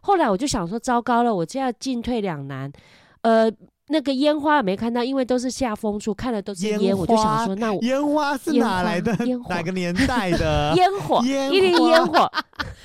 [0.00, 2.72] 后来我就想说，糟糕了，我这样进退两难，
[3.22, 3.50] 呃。
[3.88, 9.40] 那个烟花也没看到，因为都是下风处，看的都是烟烟，我就想说，那我烟花是哪来的烟？
[9.42, 10.72] 火哪个年代的？
[10.76, 12.30] 烟火，一零烟火，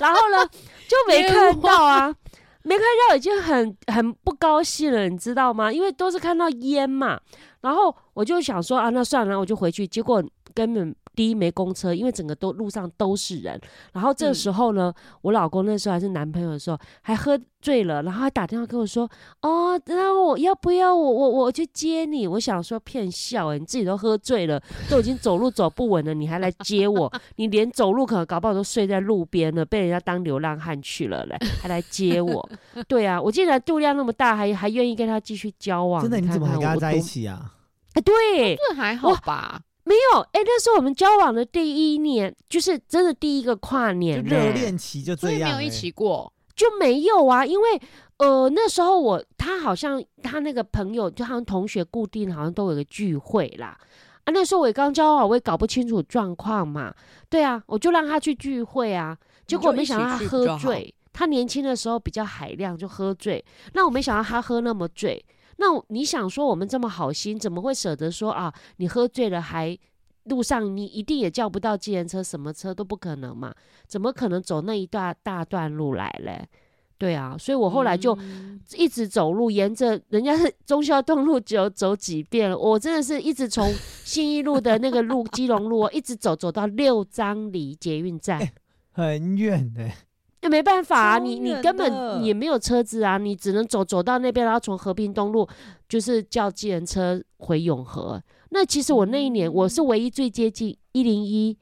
[0.00, 0.48] 然后呢
[0.88, 2.14] 就没看到啊，
[2.62, 5.72] 没看到已经很很不高兴了，你知道吗？
[5.72, 7.20] 因为都是看到烟嘛，
[7.60, 10.22] 然后我就想说啊，那算了，我就回去，结果
[10.54, 10.94] 根本。
[11.14, 13.60] 第一没公车，因为整个都路上都是人。
[13.92, 14.92] 然后这嗯时候呢，
[15.22, 19.10] 我老公那时候还是男朋友的时候，还喝醉了，然后还打电话跟我说
[19.42, 27.12] ：“哦，那我要不要我我我去接你？”我想说骗笑哎、你自己都喝醉了，都已经走路走不稳了，你还来接我？
[27.36, 32.48] 你连走路可能搞不好都睡在路边了，被人家当流浪汉去了嘞，还来接我？
[32.88, 37.00] 对啊，我竟然度量那么大，还还愿意跟他继续交往，真的，你看怎么还跟他在一？
[37.00, 37.54] 起啊？
[37.94, 39.60] 哎，对，这还好吧？
[39.90, 47.80] 没有，哎，那是我们交往的第一年，就是真的第一个跨就年，热恋期就这样、欸，所以没有一起过，就没有啊，因为
[48.18, 53.76] 呃那时候我他好像他那个朋友就好像同学固定好像都有个聚会啦。
[54.22, 56.94] 啊，那时候我也刚交往，我也搞不清楚状况嘛。
[57.28, 60.94] 对啊，我就让他去聚会啊，结果没想到他喝醉。
[61.12, 63.44] 他年轻的时候比较海量，就喝醉。
[63.72, 65.24] 那我没想到他喝那么醉。
[65.60, 68.50] 那你想说我们这么好心，怎么会舍得说啊？
[68.78, 69.78] 你喝醉了还
[70.24, 73.54] 路上你一定也叫不到计程车，什么车都不可能嘛？
[73.86, 76.48] 怎么可能走那一段大段路来嘞？
[76.96, 83.70] 对啊，所以我后来就嗯一直走路，沿着人家是忠孝东路只有走几遍了，我真的是一直从
[84.04, 88.40] 信义路的那个路基隆路，一直走走到六张犁捷运站。
[88.40, 88.52] 哎
[88.92, 89.96] 很远哎、
[90.42, 95.48] 那没办法啊，你你根本也没有车子啊，你只能走走到那边，然后从和平东路
[95.88, 98.22] 就是叫计程车回永和。
[98.50, 101.56] 那其实我那一年、我是唯一最接近一零一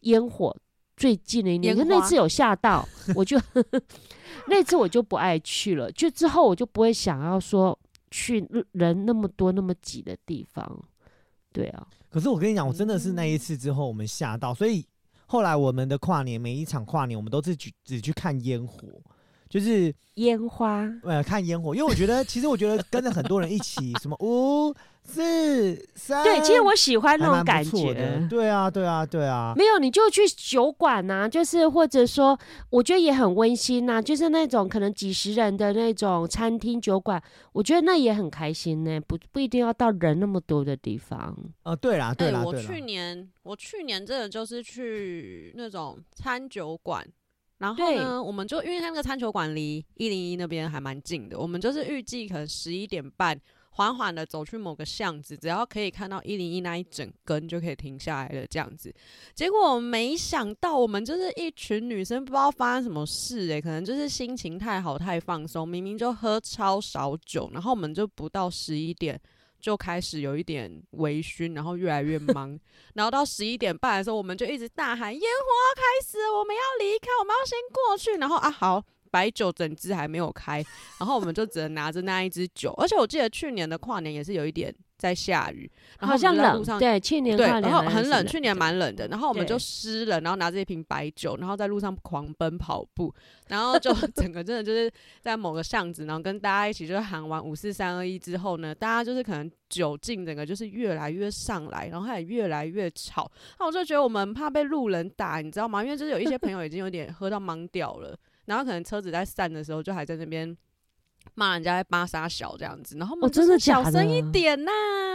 [0.00, 0.54] 烟火
[0.96, 3.40] 最近的一年，可那次有吓到，我就
[4.48, 7.78] 那次我就不爱去了，就之后我就不会想要说
[8.10, 10.82] 去人那么多那么挤的地方。
[11.52, 14.84] 对啊，可是我跟你讲，我真的是那一次之后，我们吓到，所以
[15.26, 18.88] 后来我们的跨年每一场跨年，我们都是只只去看烟火，
[19.48, 20.88] 就是烟花。
[21.02, 24.74] 呃看烟火，因为我觉得 其实我觉得跟着很多人一起， 什么五
[25.08, 28.26] 四三，对，其实我喜欢那种感觉。
[28.28, 32.36] 对啊，对啊，对啊，没有，你就去酒馆呐、就是或者说，
[32.70, 41.36] 我觉得也很温馨呐、就是那种可能几十人的那种餐厅酒馆，我觉得那也很开心呢、不不一定要到人那么多的地方。
[41.62, 42.68] 呃，对啦，对啦，哎我对啦。
[42.68, 47.06] 去，年我去年真的就是去那种餐酒馆，
[47.58, 53.40] 然后呢，我们就因为它那个餐球馆离一零一那边还蛮近的，我们就是预计可能十一点半
[53.70, 58.94] 缓缓的走去某个巷子，只要可以看到一零一那一整根就可以停下来了这样子。
[59.34, 69.20] 结果我没想到，我们就是一群女生，不知道发生什么事诶、可能就是心情太好太放松，明明就喝超少酒，然后我们就不到十一点。
[69.60, 72.58] 就开始有一点微醺，然后越来越忙，
[72.94, 78.18] 然后到十一点半的时候，我们就一直大喊烟火开始，我们要离开，我们要先过去。
[78.18, 80.64] 然后啊，好，白酒整支还没有开，
[80.98, 82.72] 然后我们就只能拿着那一支酒。
[82.78, 93.14] 而且我记得去年的跨年也是有一点在下雨，然后我们好像冷，就在路上对，去年对，然后很冷，去年蛮冷的，然后我们就湿了，然后拿着一瓶白酒，然后在路上狂奔跑步，
[93.48, 105.84] 然后就 整个真的就是在某个巷子，然后跟大家一起就是喊完五四三二一之后呢，大家就是可能酒劲整个就是越来越上来，然后它也越来越吵，那我就觉得我们怕被路人打，你知道吗？
[105.84, 110.56] 因为就是有一些朋友已经有点喝到懵掉了，然后可能车子在散的时候就还在那边。
[111.34, 114.70] 骂人家在巴沙小这样子，然后我真的小声一点呐、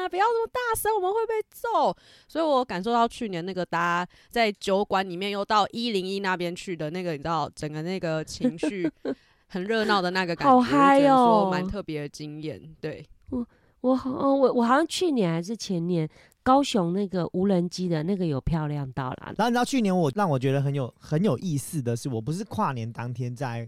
[0.09, 1.95] 不要那么大声，我们会被揍。
[2.27, 8.89] 所以我感受到去年那个大家在酒馆里面又到一零一那边去的那个，你知道整个那个情绪
[9.47, 12.61] 很热闹的那个感觉，好我觉得嗨说哦蛮特别的经验。
[12.79, 13.05] 对，
[13.81, 16.07] 我好，哦我我好像去年还是前年，
[16.43, 19.33] 高雄那个无人机的那个有漂亮到啦。
[19.37, 23.67] 然后你知道去年我让我觉得很有很有意思的是，我不是跨年当天在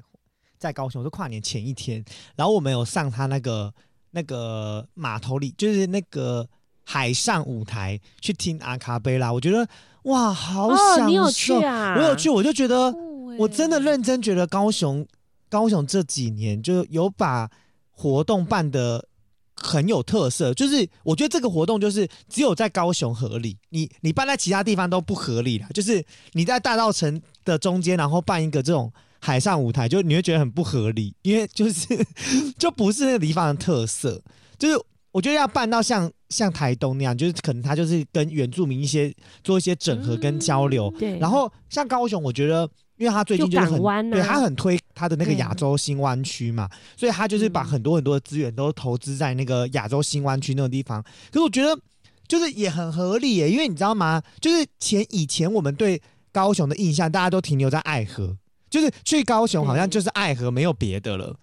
[0.64, 2.02] 在高雄，是跨年前一天，
[2.38, 3.74] 然后我们有上他那个
[4.12, 6.48] 那个码头里，就是那个
[6.86, 9.68] 海上舞台去听阿卡贝拉，我觉得
[10.04, 11.96] 哇，好哦，享你有受，去啊？
[11.98, 15.06] 我有去，我就觉得欸我真的认真觉得高雄
[15.50, 17.52] 高雄这几年就有把
[17.92, 19.06] 活动办的
[19.54, 25.68] 很有特色，就是我觉得这个活动就是只有在高雄合理，你你办在其他地方都不合理了。
[25.74, 28.90] 就是你在大道城的中间，然后办一个这种
[29.24, 31.88] 海上舞台，就你会觉得很不合理，因为就是
[32.60, 34.22] 就不是那个地方的特色，
[34.60, 34.78] 就是。
[35.14, 51.00] 我觉得要办到像像台东那样，就是可能他就是跟原住民一些做一些整合跟交流，对，然后像高雄，我觉得，因为他最近就是很对他很推他的那个亚洲新湾区嘛，所以他就是把嗯很多很多的资源都投资在那个亚洲新湾区那个地方。
[51.32, 51.80] 可是我觉得
[52.28, 54.20] 就是也很合理耶，因为你知道吗？
[54.42, 58.36] 就是前以前我们对高雄的印象，大家都停留在爱河，
[58.74, 61.36] 就是去高雄好像就是爱河，没有别的了。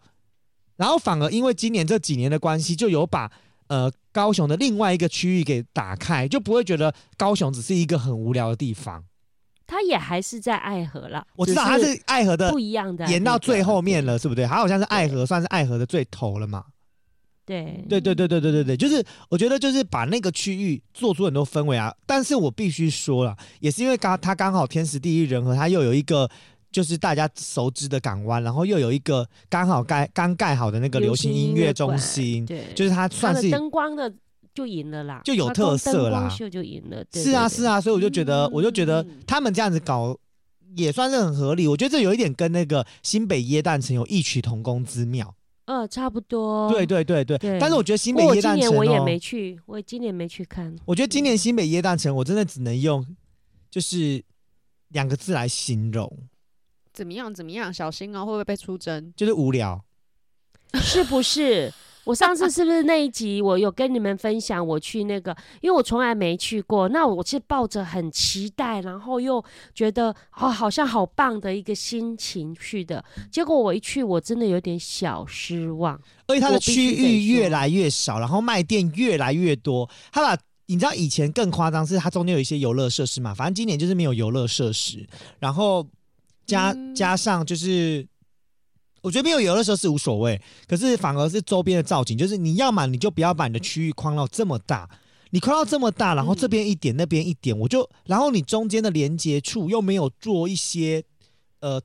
[0.75, 3.31] 然后反而因为今年这几年的关系，就有把
[3.69, 9.05] 呃高雄的另外一个区域给打开，就不会觉得高雄只是一个很无聊的地方。
[9.65, 11.25] 他也还是在爱河啦。
[11.37, 14.05] 我知道他是爱河的不一样的，延到最后面。
[14.05, 14.45] 了，是不对？
[14.45, 16.65] 他好像是爱河，算是爱河的最头了嘛。
[17.47, 21.95] 对对对对对对对对，就是我觉得就是把那个区域做出很多氛围啊。
[22.07, 26.29] 但是我必须说了，也是因为刚他刚好天时地利人和，他又有一个
[26.71, 34.13] 就是大家熟知的港湾，然后又有一个刚好盖刚盖好的那个流行音乐中心，对，就是它算是灯光的
[34.55, 37.05] 就赢了啦，就有特色啦秀就赢了。
[37.11, 40.17] 对是啊是啊，所以我就觉得，我就觉得嗯他们这样子搞
[40.77, 41.67] 也算是很合理。
[41.67, 45.35] 我觉得这有一点跟那个新北耶诞城有异曲同工之妙。
[45.67, 46.69] 呃，差不多。
[46.69, 50.75] 对对对对，对但是我觉得新北耶诞城、哦，年我也没去，我今年没去看。
[50.85, 53.05] 我觉得今年新北耶诞城，我真的只能用
[53.71, 54.21] 就是
[54.89, 56.13] 两个字来形容，
[57.01, 57.33] 怎么样？
[57.33, 57.73] 怎么样？
[57.73, 59.11] 小心哦，会不会被出征？
[59.17, 59.83] 就是无聊。
[60.75, 61.73] 是不是？
[62.05, 69.43] 我上次是不是那一集我有跟你们分享我去那个，因为我从来没去过，那我是抱着很期待，然后又
[69.75, 75.99] 觉得哦好像好棒的一个心情去的，结果我一去我真的有点小失望。
[76.27, 79.89] 而且它的区域越来越少，然后卖店越来越多。
[80.13, 85.05] 它把你知道以前更夸张是它中间有一些游乐设施嘛，反正今年就是没有游乐设施，
[85.41, 85.85] 然后
[86.51, 88.07] 加、嗯加上就是。
[89.03, 94.87] 我觉得没有有的时候是无所谓，可是反而是周边的造景，就是你要么你就不要把你的区域框到这么大，
[95.31, 101.03] 你框到这么大，然后这边一点、那边一点，我就，然后你中间的连接处又没有做一些
[101.61, 101.81] 呃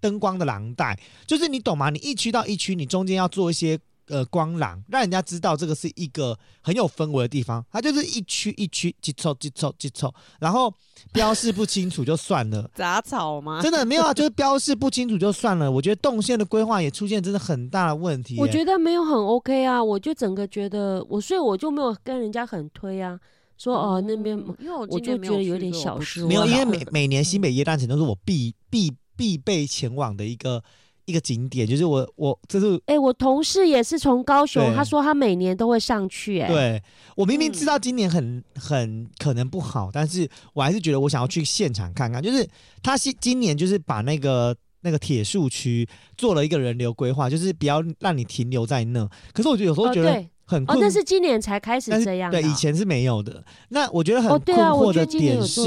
[0.00, 1.90] 灯光的廊带，就是你懂吗？
[1.90, 3.78] 你一区到一区，你中间要做一些
[4.12, 7.64] 呃光廊，让人家知道这个是一个很有氛围的地方。
[7.72, 10.72] 它就是一区一区急凑急凑急凑，然后
[11.12, 12.70] 标示不清楚就算了。
[12.76, 13.60] 杂草吗？
[13.62, 15.70] 真的没有啊，就是标示不清楚就算了。
[15.70, 18.40] 我觉得动线的规划也出现真的很大的问题耶。
[18.40, 23.18] 我觉得没有很 OK 啊，我就整个觉得我，所以我就没有跟人家很推啊，
[23.56, 30.62] 说哦、那边嗯因为我我就觉得有点小失望没有，因为每 每年新北耶诞城都是我必必必备前往的一个
[31.04, 36.82] 一个景点，就是我我这是哎、我同事也是从高雄，他说他每年都会上去、哎，对
[37.16, 42.22] 我明明嗯知道今年很很可能不好，但是我还是觉得我想要去现场看看。
[42.22, 42.48] 就是
[42.82, 49.08] 他今今年就是把那个那个铁树区做了一个人流规划，就是不要让你停留在那。
[49.32, 50.12] 可是我觉得有时候哦觉得
[50.44, 53.44] 很困，那是今年才开始这样啊、对以前是没有的。
[53.70, 55.60] 那我觉得很哦，困惑的点是，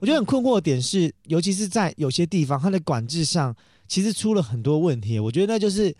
[0.00, 3.54] 我觉得很困惑的点是，尤其是在有些地方，它的管制上
[3.86, 5.18] 其实出了很多问题。
[5.18, 5.94] 我觉得那就是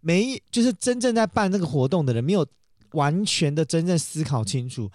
[0.00, 2.46] 没，就是真正在办这个活动的人没有
[2.92, 4.90] 完全的真正思考清楚。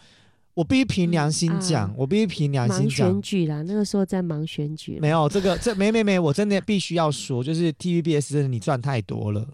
[0.54, 4.98] 我必须凭良心嗯讲，啊我必须凭良心讲选，举啦，那个时候在忙选举。
[5.02, 9.46] 没有这个这没没没，我真的必须要说，就是 TVBS 真的你赚太多了。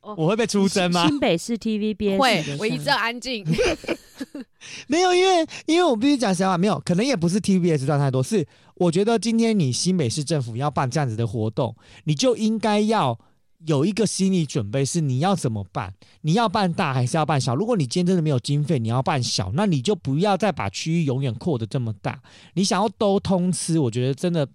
[0.00, 1.06] 哦 我会被出征吗？
[1.08, 3.44] 新北市 TVBS 会我一阵安静。
[4.86, 13.18] 没有，因为因为我必须讲实话，没有，可能也不是 TVBS 赚太多，是我觉得今天你新北市政府要办这样子的活动，你就应该要
[13.66, 15.92] 有一个心理准备，是你要怎么办？
[16.20, 17.54] 你要办大还是要办小？
[17.54, 22.20] 如果你今天真的没有经费，你要办小，那你就不要再把区域永远扩得这么大。
[22.54, 24.48] 你想要都通吃，我觉得真的。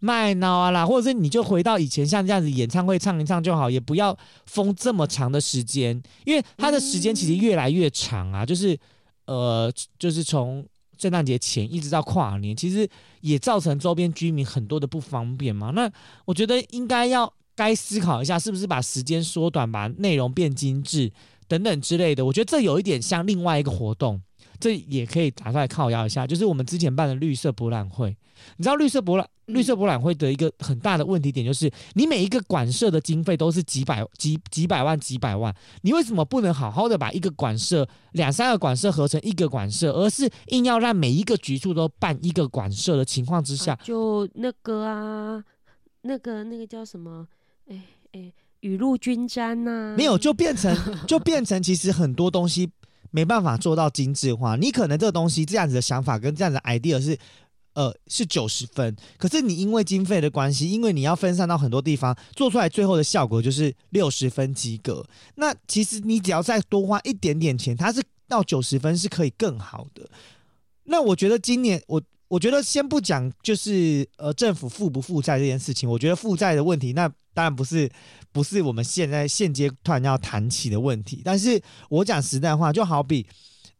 [0.00, 8.76] 卖闹啊啦，或者是你就回到以前像这样子演唱会唱一唱就好，也不要封这么长的时间，因为它的时间其实越来越长啊，就是
[9.26, 10.66] 呃，就是从
[10.98, 12.88] 圣诞节前一直到跨年，其实
[13.20, 15.70] 也造成周边居民很多的不方便嘛。
[15.70, 15.90] 那
[16.24, 21.12] 我觉得应该要该思考一下，是不是把时间缩短，把内容变精致
[21.46, 22.24] 等等之类的。
[22.24, 24.20] 我觉得这有一点像另外一个活动，
[24.60, 28.16] 这也可以拿出来靠摇一下，就是我们之前办的绿色博览会。
[28.56, 45.44] 你知道绿色博览绿色博览会的一个很大的问题点就是，你每一个馆舍的经费都是几百几几百万几百万，你为什么不能好好的把一个馆舍两三个馆舍合成一个馆舍，而是硬要让每一个局处都办一个馆舍的情况之下啊，就那个啊，
[46.02, 47.26] 那个那个叫什么？
[47.68, 47.82] 哎
[48.12, 50.74] 哎，雨露均沾呐、没有就变成
[51.06, 52.70] 就变成其实很多东西
[53.10, 54.56] 没办法做到精致化。
[54.56, 57.18] 你可能这个东西这样子的想法跟这样子 idea 是。
[57.72, 65.06] 呃，是九十分，可是你因为经费的关系，因为你要分散到很多地方，做出来最后的效果就是六十分及格。
[65.36, 70.10] 那其实你只要再多花一点点钱，它是到九十分是可以更好的。
[70.82, 77.90] 那我觉得今年我我觉得先不讲就是呃政府负不负债这件事情，我觉得负债的问题那当然不是
[78.30, 81.22] 不是我们现在现阶段要谈起的问题。
[81.24, 83.26] 但是我讲实在话，就好比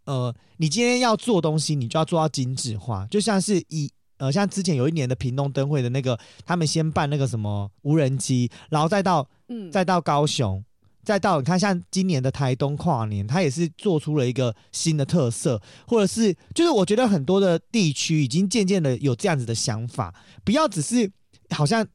[0.04, 3.88] 呃你今天要做东西，你就要做到精致化，就像是以
[4.18, 10.64] 呃像之前有一年的屏东灯会的那个，他们先办那个什么无人机，然后再到嗯，再到高雄，
[11.02, 21.10] 再到你看像今年的台东跨年，它也是做出了一个新的特色，或者是就是我觉得很多的地区已经渐渐的有这样子的想法，不要只是
[21.50, 21.86] 好像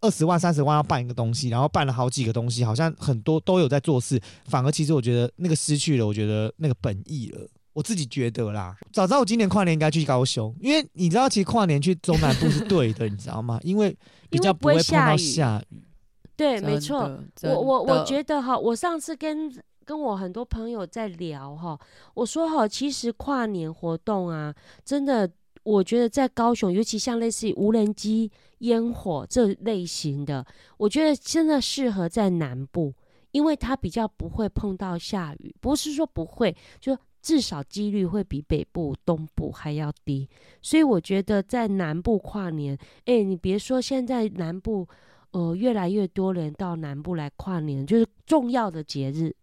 [0.00, 7.48] 二十万、三十万要办一个东西，然后办了好几个东西，好像很多都有在做事，反而其实我觉得那个失去了，我觉得那个本意了。
[7.74, 13.60] 我自己觉得啦，早知道我今年跨年应该去高雄，因为你知道，其实跨年去中南部是对的，你知道吗？
[13.62, 13.96] 因为
[14.28, 15.80] 比较不会会碰到下雨。
[16.38, 17.20] 对，没错。
[17.42, 19.52] 我我我觉得哈，我上次跟
[19.84, 21.76] 跟我很多朋友在聊哈，
[22.14, 25.28] 我说哈，其实跨年活动啊，真的，
[25.64, 32.94] 我觉得在高雄，尤其像类似于无人机、烟火这类型的，我觉得真的适合在南部，
[33.32, 40.28] 因为它比较不会碰到下雨，不是说不会，就至少几率会比北部、东部还要低，
[40.62, 44.86] 所以我觉得在南部跨年，哎，你别说现在南部。
[45.32, 49.34] 呃，越来越多人到南部来跨年，就是重要的节日。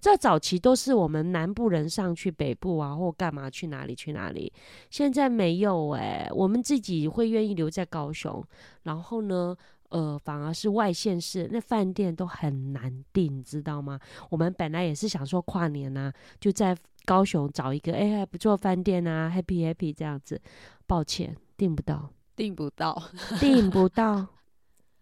[0.00, 4.52] 在早期都是我们南部人上去北部啊，或干嘛去哪里去哪里。
[4.90, 8.40] 现在没有哎、我们自己会愿意留在高雄，
[8.84, 9.56] 然后呢，
[9.88, 13.98] 呃，反而是外县市那饭店都很难订，知道吗？
[14.30, 20.40] 我们本来也是想说跨年啊，就在高雄找一个哎、还不错饭店啊，happy happy 这样子。
[20.86, 23.02] 抱歉，订不到，订不到，
[23.40, 24.28] 订不到。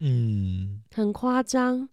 [0.01, 1.89] 嗯，很夸张，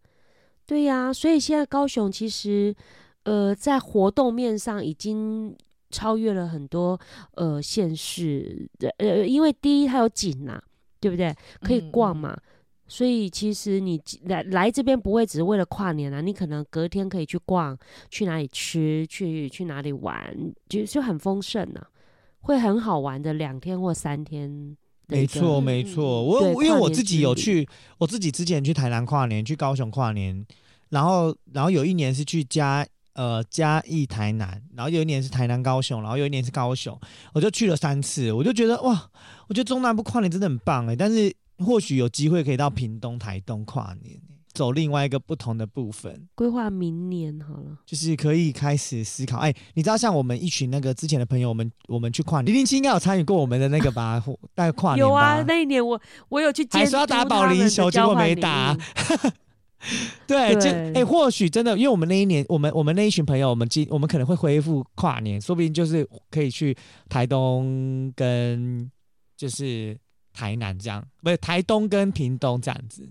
[0.65, 2.75] 对呀、所以现在高雄其实，
[3.23, 5.55] 呃，在活动面上已经
[5.89, 6.99] 超越了很多
[7.35, 10.61] 呃县市的，呃，因为第一它有景呐、
[10.99, 11.33] 对不对？
[11.61, 12.37] 可以逛嗯嘛，
[12.87, 17.77] 所以其实你来来这边不会只是为了跨年啊，你可能隔天可以去逛，
[18.09, 20.35] 去哪里吃，去去哪里玩，
[20.67, 21.81] 就就很丰盛呢、
[22.41, 24.75] 会很好玩的两天或三天。
[25.07, 26.03] 没错，嗯没错。
[26.03, 30.45] 嗯我因为我自己有去，我自己之前去台南跨年，去高雄跨年，
[30.89, 36.99] 然后然后有一年是去嘉呃嘉义台南，然后有一年是台南高雄，然后有一年是高雄，
[37.33, 39.09] 我就去了三次，我就觉得哇，
[39.47, 44.19] 我觉得中南部跨年真的很棒哎，但是或许有机会可以到屏东、台东跨年，
[44.53, 46.27] 走另外一个不同的部分。
[46.35, 47.77] 规划明年好了。
[47.85, 55.99] 就是可以开始思考，哎、你知道像我们一群那个之前的朋友，我们我们去跨年，零零七应该有参与过我们的那个吧， 或带跨年有啊，那一年我
[56.29, 58.77] 我有去监还说要打保龄球，结果没打 物。
[60.25, 66.73] 对，就对哎、或许真的，因为我们那一年，我们我们那一群朋友，我们今我们可能会恢复跨年，说不定就是可以去
[67.09, 68.89] 台东跟
[69.35, 69.97] 就是
[70.31, 73.09] 台南这样，不是台东跟屏东这样子。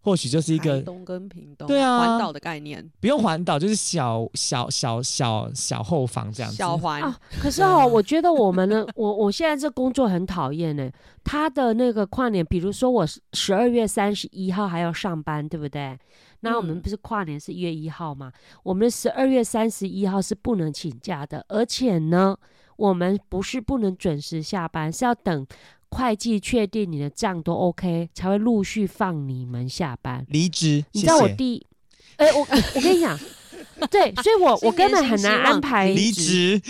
[0.00, 6.56] 或许就是一台个东跟屏东，对啊环岛的概念，不用环岛，就是小小小小小后房这样子。
[6.56, 10.90] 小环啊，可是哦，我觉得我们呢， 我我现在这工作很讨厌呢。
[11.24, 15.98] 他的那个跨年，比如说我十二月三十一号还要上班，对不对？
[16.40, 18.32] 那我们嗯不是跨年是一月一号吗？
[18.62, 22.34] 我们十二月三十一号是不能请假的，而且呢，
[22.76, 25.46] 我们不是不能准时下班，是要等
[25.90, 30.26] 会计确定你的账都 OK 才会陆续放你们下班。
[30.28, 31.28] 离职，你知道我。
[31.28, 31.66] 第一，
[32.16, 33.18] 哎、我我跟你讲，
[33.90, 36.60] 对，所以我我根本很难安排离职，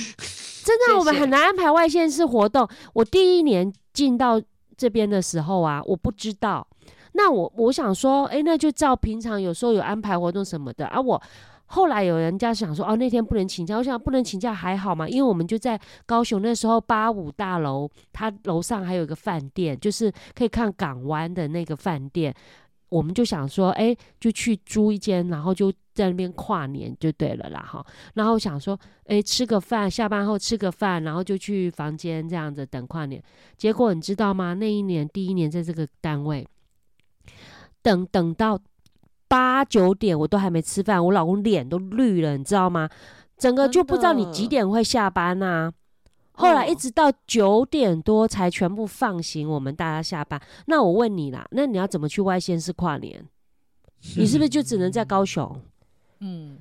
[0.64, 2.68] 真的，我们很难安排外线式活动。
[2.92, 4.40] 我第一年进到
[4.76, 6.66] 这边的时候啊，我不知道。
[7.12, 11.00] 那我我想说，哎，那就照平常有时候有安排活动什么的啊。
[11.00, 11.20] 我
[11.68, 13.76] 后来有人家想说，哦，那天不能请假。
[13.76, 22.34] 我想不能请假还好嘛，因为我们就在高雄那时候八五大楼，它楼上还有一个饭店，就是可以看港湾的那个饭店。
[22.88, 27.84] 我们就想说，哎，就去租一间，然后就在那边跨年就对了啦，哈。
[28.14, 33.22] 然后想说，哎，吃个饭，下班后吃个饭，然后就去房间这样子等跨年。
[33.58, 34.54] 结果你知道吗？
[34.54, 36.48] 那一年第一年在这个单位，
[37.82, 38.58] 等等到
[39.28, 42.88] 八九点，我都还没吃饭，我老公脸都绿了，你知道吗？
[43.36, 45.70] 整个就不知道你几点会下班呐、
[46.32, 50.40] 后来一哦直到九点多才全部放行，我们大家下班。
[50.66, 53.24] 那我问你啦，那你要怎么去外县市跨年？
[54.16, 55.60] 你是不是就只能在 高雄？
[56.20, 56.58] 嗯，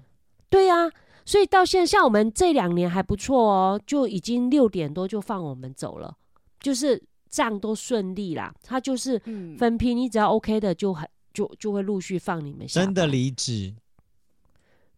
[0.50, 0.90] 对呀、
[1.26, 6.16] 所以到现在，像我们这两年还不错哦，就已经六点多就放我们走了，
[6.60, 8.54] 就是账都顺利啦。
[8.64, 11.08] 他就是嗯分批，你只要 OK 的就很
[11.38, 12.82] 就就会陆续放你们下。
[12.82, 13.76] 真的离职。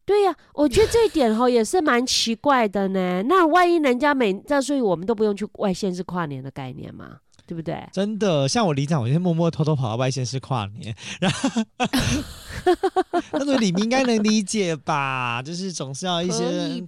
[0.05, 3.21] 对呀、我觉得这一点哈也是蛮奇怪的呢。
[3.23, 7.19] 那万一人家每那所以我们都不用去外县市跨年的概念嘛，
[7.49, 7.83] 对不对？
[7.91, 11.49] 真的，像我里长，我就默默偷偷跑到外县市跨年， 然后
[13.33, 15.41] 那个李明应该能理解吧？
[15.41, 16.43] 就是总是要一些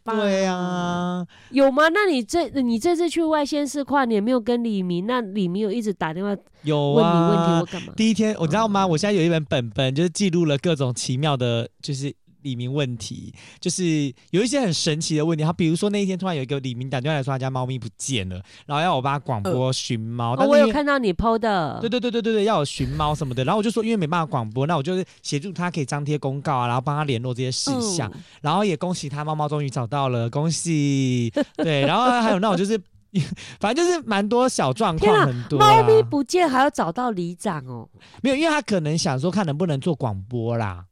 [0.05, 1.89] 对啊，有吗？
[1.89, 5.07] 那你这你这次去外县市跨年没有跟李明？
[5.07, 7.65] 那李明有一直打电话有问你问题啊或。
[7.65, 7.93] 干嘛？
[7.97, 8.85] 第一天我知道吗？
[8.85, 12.13] 我现在有一本本本，就是记录了各种奇妙的，就是。
[12.43, 23.43] 李明问题就是有一些很神奇的问题，他比如说那一天突然有一个李明打电话来说他家猫咪不见了，然后要我帮他广播寻猫，哦，我有看到你 PO 的，对对对对对对，要我寻猫什么的。
[23.43, 31.31] 然后我就说，因为没办法广播，那我就是协助他可以张贴公告啊，然后帮他联络这些事项，嗯然后也恭喜他猫猫终于找到了，恭喜。
[31.57, 32.79] 对，然后还有那种就是，
[33.59, 35.65] 反正就是蛮多小状况，很多啦。
[35.65, 37.87] 猫咪不见还要找到里长哦。
[38.21, 40.85] 没有，因为他可能想说看能不能做广播啦。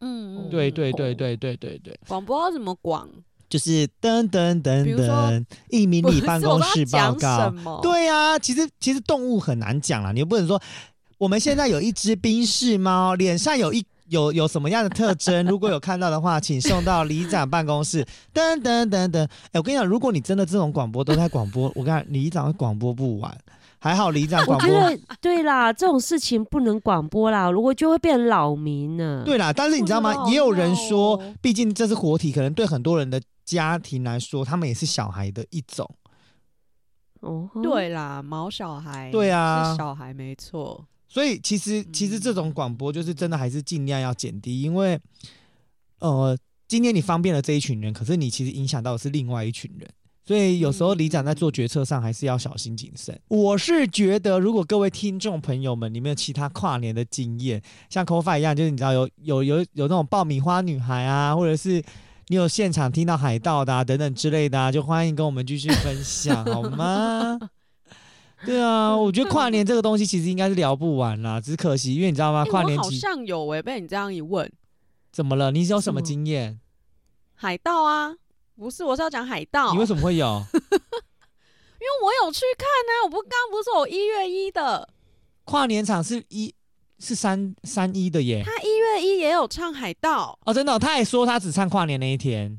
[0.00, 3.08] 嗯，对嗯对对对对对对，广播要怎么广？
[3.48, 7.80] 就是噔噔噔噔，一名不是里办公室报告？
[7.80, 10.60] 对啊、其实其实动物很难讲啦，你又不能说
[11.16, 18.04] 我们现在有一只冰室猫，脸上有一有有什么样的特征，如果有看到的话，请送到里长办公室。
[18.34, 23.38] 噔噔噔噔，哎、我跟你讲，如果你真的这种广播都在广播，我跟你讲，里长会广播不完。
[23.86, 24.68] 还好里长我广播。
[24.68, 29.22] 觉得对啦，这种事情不能广播啦，如果就会变扰民了。
[29.24, 30.28] 对啦，但是你知道吗？
[30.28, 35.88] 也有人闹说哦，毕竟这是活体，可能对很多人的家庭来说，他们也是小孩的一种。
[37.20, 40.84] 哦，对啦，毛小孩，对啊是小孩没错。
[41.08, 45.00] 所以其实其实这种广播就是真的还是尽量要减低，因为
[46.00, 49.88] 呃，今天你方便了这一群人，可是你其实影响到的是另外一群人。
[50.26, 53.16] 所以有时候里长在做决策上还是要小心谨慎。
[53.28, 61.80] 我是觉得，如果各位听众朋友们，你们有其他跨年的经验，像 c o f i 一样，就是你知道有有有有那种爆米花女孩啊，或者是
[62.26, 67.38] 你有现场听到海盗的啊等等之类的啊，就欢迎跟我们继续分享，好吗？
[68.44, 72.42] 对啊，我觉得跨年这个东西其实应该是聊不完啦，只是可惜，因为你知道吗？
[72.42, 74.50] 欸跨年好像有诶、被你这样一问，
[75.12, 75.52] 怎么了？
[75.52, 76.58] 你有什么经验？
[77.34, 78.16] 海盗啊，
[78.56, 79.72] 不是，我是要讲海盗。
[79.72, 80.26] 你为什么会有？
[81.78, 84.88] 因为我有去看呢、我不刚刚不是说我一月一的，
[85.44, 86.52] 跨年场是一
[86.98, 88.42] 是三三一的耶。
[88.44, 92.58] 他一月一也有唱海盗，哦，真的哦、他还说他只唱跨年那一天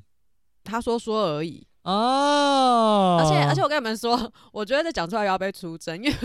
[0.64, 1.66] 他说说而已。
[1.82, 3.18] 哦。
[3.20, 6.18] 而且而且我跟你们说，我觉得这讲出来又要被出征，因为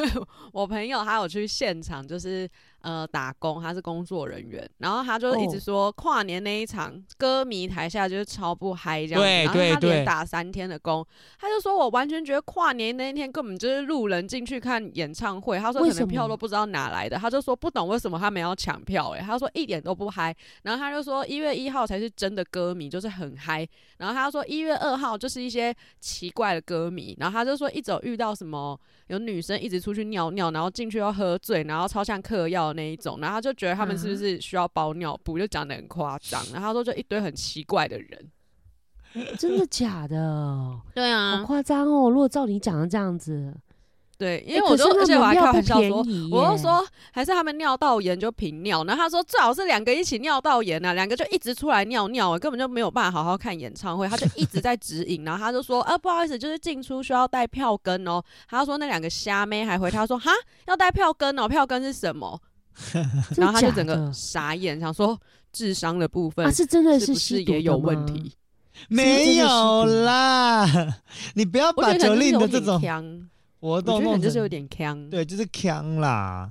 [0.53, 2.49] 我朋友他有去现场，就是
[2.83, 5.61] 呃打工，他是工作人员，然后他就一直哦。
[5.61, 11.07] 说跨年那一场歌迷台下就是超不嗨这样子，然后他连打三天的工，
[11.39, 23.67] 他就说我完全觉得跨年那一天根本就是路人进去看演唱会，他说可能票都不知道哪来的，他就说不懂为什么他们要抢票、欸，他说一点都不嗨，然后他就说一月一号才是真的歌迷，就是很嗨，
[23.99, 38.31] 然后他说一月二号就是一些奇怪的歌迷，然后他就说一直有遇到什么有女生一直出去尿尿，然后进去要喝醉，然后超像嗑药那一种，然后他就觉得他们是不是需要包尿布，就讲的很夸张，然后他说就一堆很奇怪的人。
[39.39, 40.81] 真的假的？
[40.95, 42.09] 对啊好啊，夸张哦！
[42.09, 43.55] 如果照你讲的这样子，
[44.17, 45.99] 对，因欸为我就、而且我还开玩笑说，
[46.31, 60.31] 我就说还是他们尿道炎就频尿，然后他说最好是两个一起尿道炎啊，两个就一直出来尿尿，根本就没有办法好好看演唱会，他就一直在指引， 然后他就说啊不好意思，就是进出需要带票根哦，他说那两个虾妹还回他说哈
[60.69, 62.41] 要带票根哦，票根是什么？
[63.37, 65.19] 然后他就整个傻眼，想说
[65.53, 68.07] 智商的部分啊，是真的是是也有问？
[68.07, 68.33] 题？
[68.89, 70.67] 没有啦，
[71.35, 72.81] 你不要把九令的这种
[73.61, 76.51] 我觉得可动弄就是有点呛，对，就是强啦。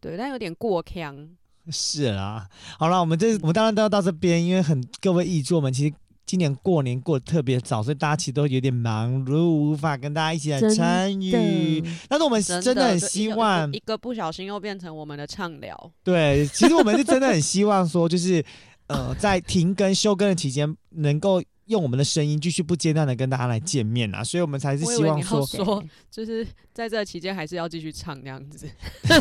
[0.00, 1.28] 对，但有点过呛。
[1.68, 2.48] 是啦，
[2.78, 5.94] 好了，我们这我们当然都要到这边，因为很各位译作们其实
[6.26, 11.80] 今年过年过得特别早，所以大家其实都有点忙碌，无法跟大家一起来参与。
[12.08, 15.92] 但是我们真真的很希望一，个不小心又变成我们的畅聊。
[16.02, 18.44] 对，其实我们是真的很希望说，就是
[18.88, 28.68] 呃，在停更休更的期间，能够用我们的声音继续不间断的跟大家来见面啊，所以我们才是希望说，说，就是在这期间还是要继续唱那样子。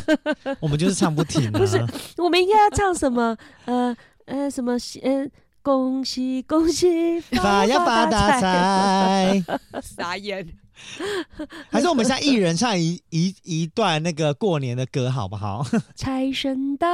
[0.60, 1.52] 我们就是唱不停啊。
[1.58, 1.78] 不是
[2.18, 3.38] 我们应该要唱什么？
[3.66, 3.96] 呃
[4.26, 4.74] 呃，什么？
[5.04, 5.28] 呃，
[5.66, 8.40] 恭喜恭喜， 发呀发大！
[8.40, 9.44] 财，
[9.82, 11.42] 傻眼，啊
[11.72, 15.66] 还是我们现在一人唱一一一段那个过年的歌好不好？
[15.98, 16.88] 财神到，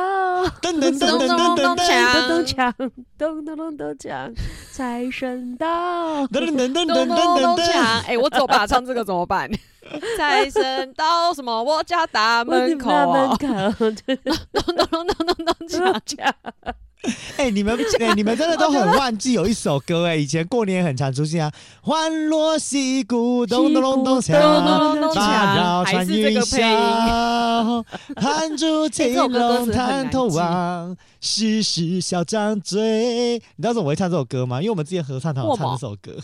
[0.61, 2.73] 噔噔噔噔噔噔咚咚噔，咚咚锵锵，
[3.17, 4.33] 咚咚咚咚锵，
[4.71, 6.25] 财神到。
[6.27, 7.73] 噔噔噔噔噔咚咚咚噔噔。
[7.73, 8.05] 锵！
[8.07, 9.51] 哎，我走吧，唱这个怎么办？
[10.17, 11.61] 财神到什么？
[11.61, 12.77] 我家大门！
[12.77, 12.89] 口，
[13.77, 15.99] 咚咚咚咚咚咚锵！
[16.05, 16.33] 锵，
[17.37, 26.39] 哎、你们哎、你们真的都很忘记有一首歌哎、以前过年很常出现啊，欢乐戏鼓咚咚咚咚咚咚锵，咚咚八锵，还绕穿云。
[26.41, 27.83] 霄，
[28.15, 33.33] 弹珠青龙探头望，时时笑张嘴。
[33.55, 34.59] 你知道为什么我会唱这首歌吗？
[34.61, 36.17] 因为我们之前合唱团有唱这首歌，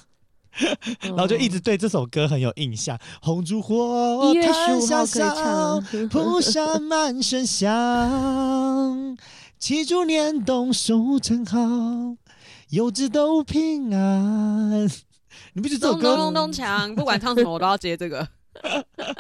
[1.02, 2.96] 然后就一直对这首歌很有印象。
[3.22, 6.08] 红烛火一月十檀香五号可以烧，唱。
[6.10, 9.18] 铺下满身香，
[9.60, 11.58] 祈祝年冬收成好，
[12.70, 14.88] 柚子都平安。
[15.54, 16.96] 你不觉得这首咚咚歌咚咚锵！
[16.96, 18.28] 不管唱什么，我都要接这个。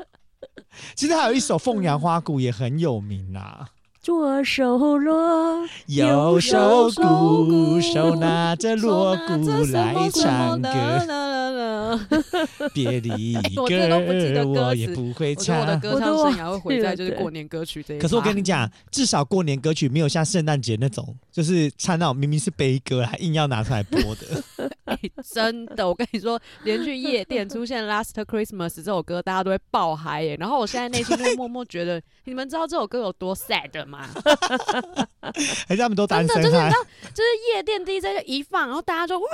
[0.95, 3.67] 其实还有一首《凤阳花鼓》也很有名啊。
[4.07, 10.69] 左手锣，右手鼓，手拿着锣鼓来唱歌。
[10.71, 11.99] 歌。
[12.73, 15.77] 别离歌，我也不会我觉得我的。
[15.79, 18.01] 歌唱生涯会毁在就是过年歌曲这一趴。
[18.01, 24.69] 可是我跟你讲，至少过年歌曲没有像圣诞节那种，就是唱那种明明是悲歌，还硬要拿出来播的。
[24.85, 24.97] 哎
[25.33, 30.37] 真的，我跟你说，连去夜店出现《Last Christmas》这首歌，大家都会爆嗨耶。
[30.39, 33.96] 然后我现在内心会默默觉得，你们知道这首歌有多 sad 吗？
[35.67, 36.75] 还是他们都单身真的就是你知？
[36.75, 36.83] 道，
[37.13, 39.25] 就是夜店 DJ 就一放，然后大家就哇，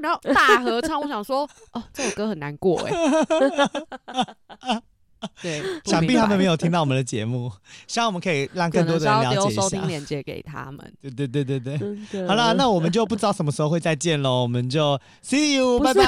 [0.00, 1.00] 然后大合唱。
[1.00, 2.92] 我想说，哦，这首歌很难过哎。
[5.42, 7.50] 对， 想必他们没有听到我们的节目，
[7.86, 9.86] 希望我们可以让更多的人了解一下收听。
[9.86, 10.78] 链接给他们。
[11.00, 11.78] 对对对对
[12.10, 12.26] 对。
[12.26, 16.04] 好了，那我们就不知道什么时候会再见喽，我们就 see you，拜拜。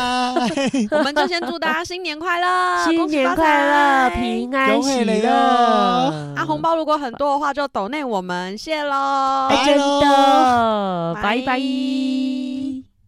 [0.90, 5.28] 我们就先祝大家新年快乐，新年快乐，平安恭喜乐。
[5.30, 6.44] 哦啊！
[6.44, 9.48] 红包如果很多的话，就抖内我们，谢喽。
[9.50, 9.76] 拜
[11.22, 12.77] 拜拜拜。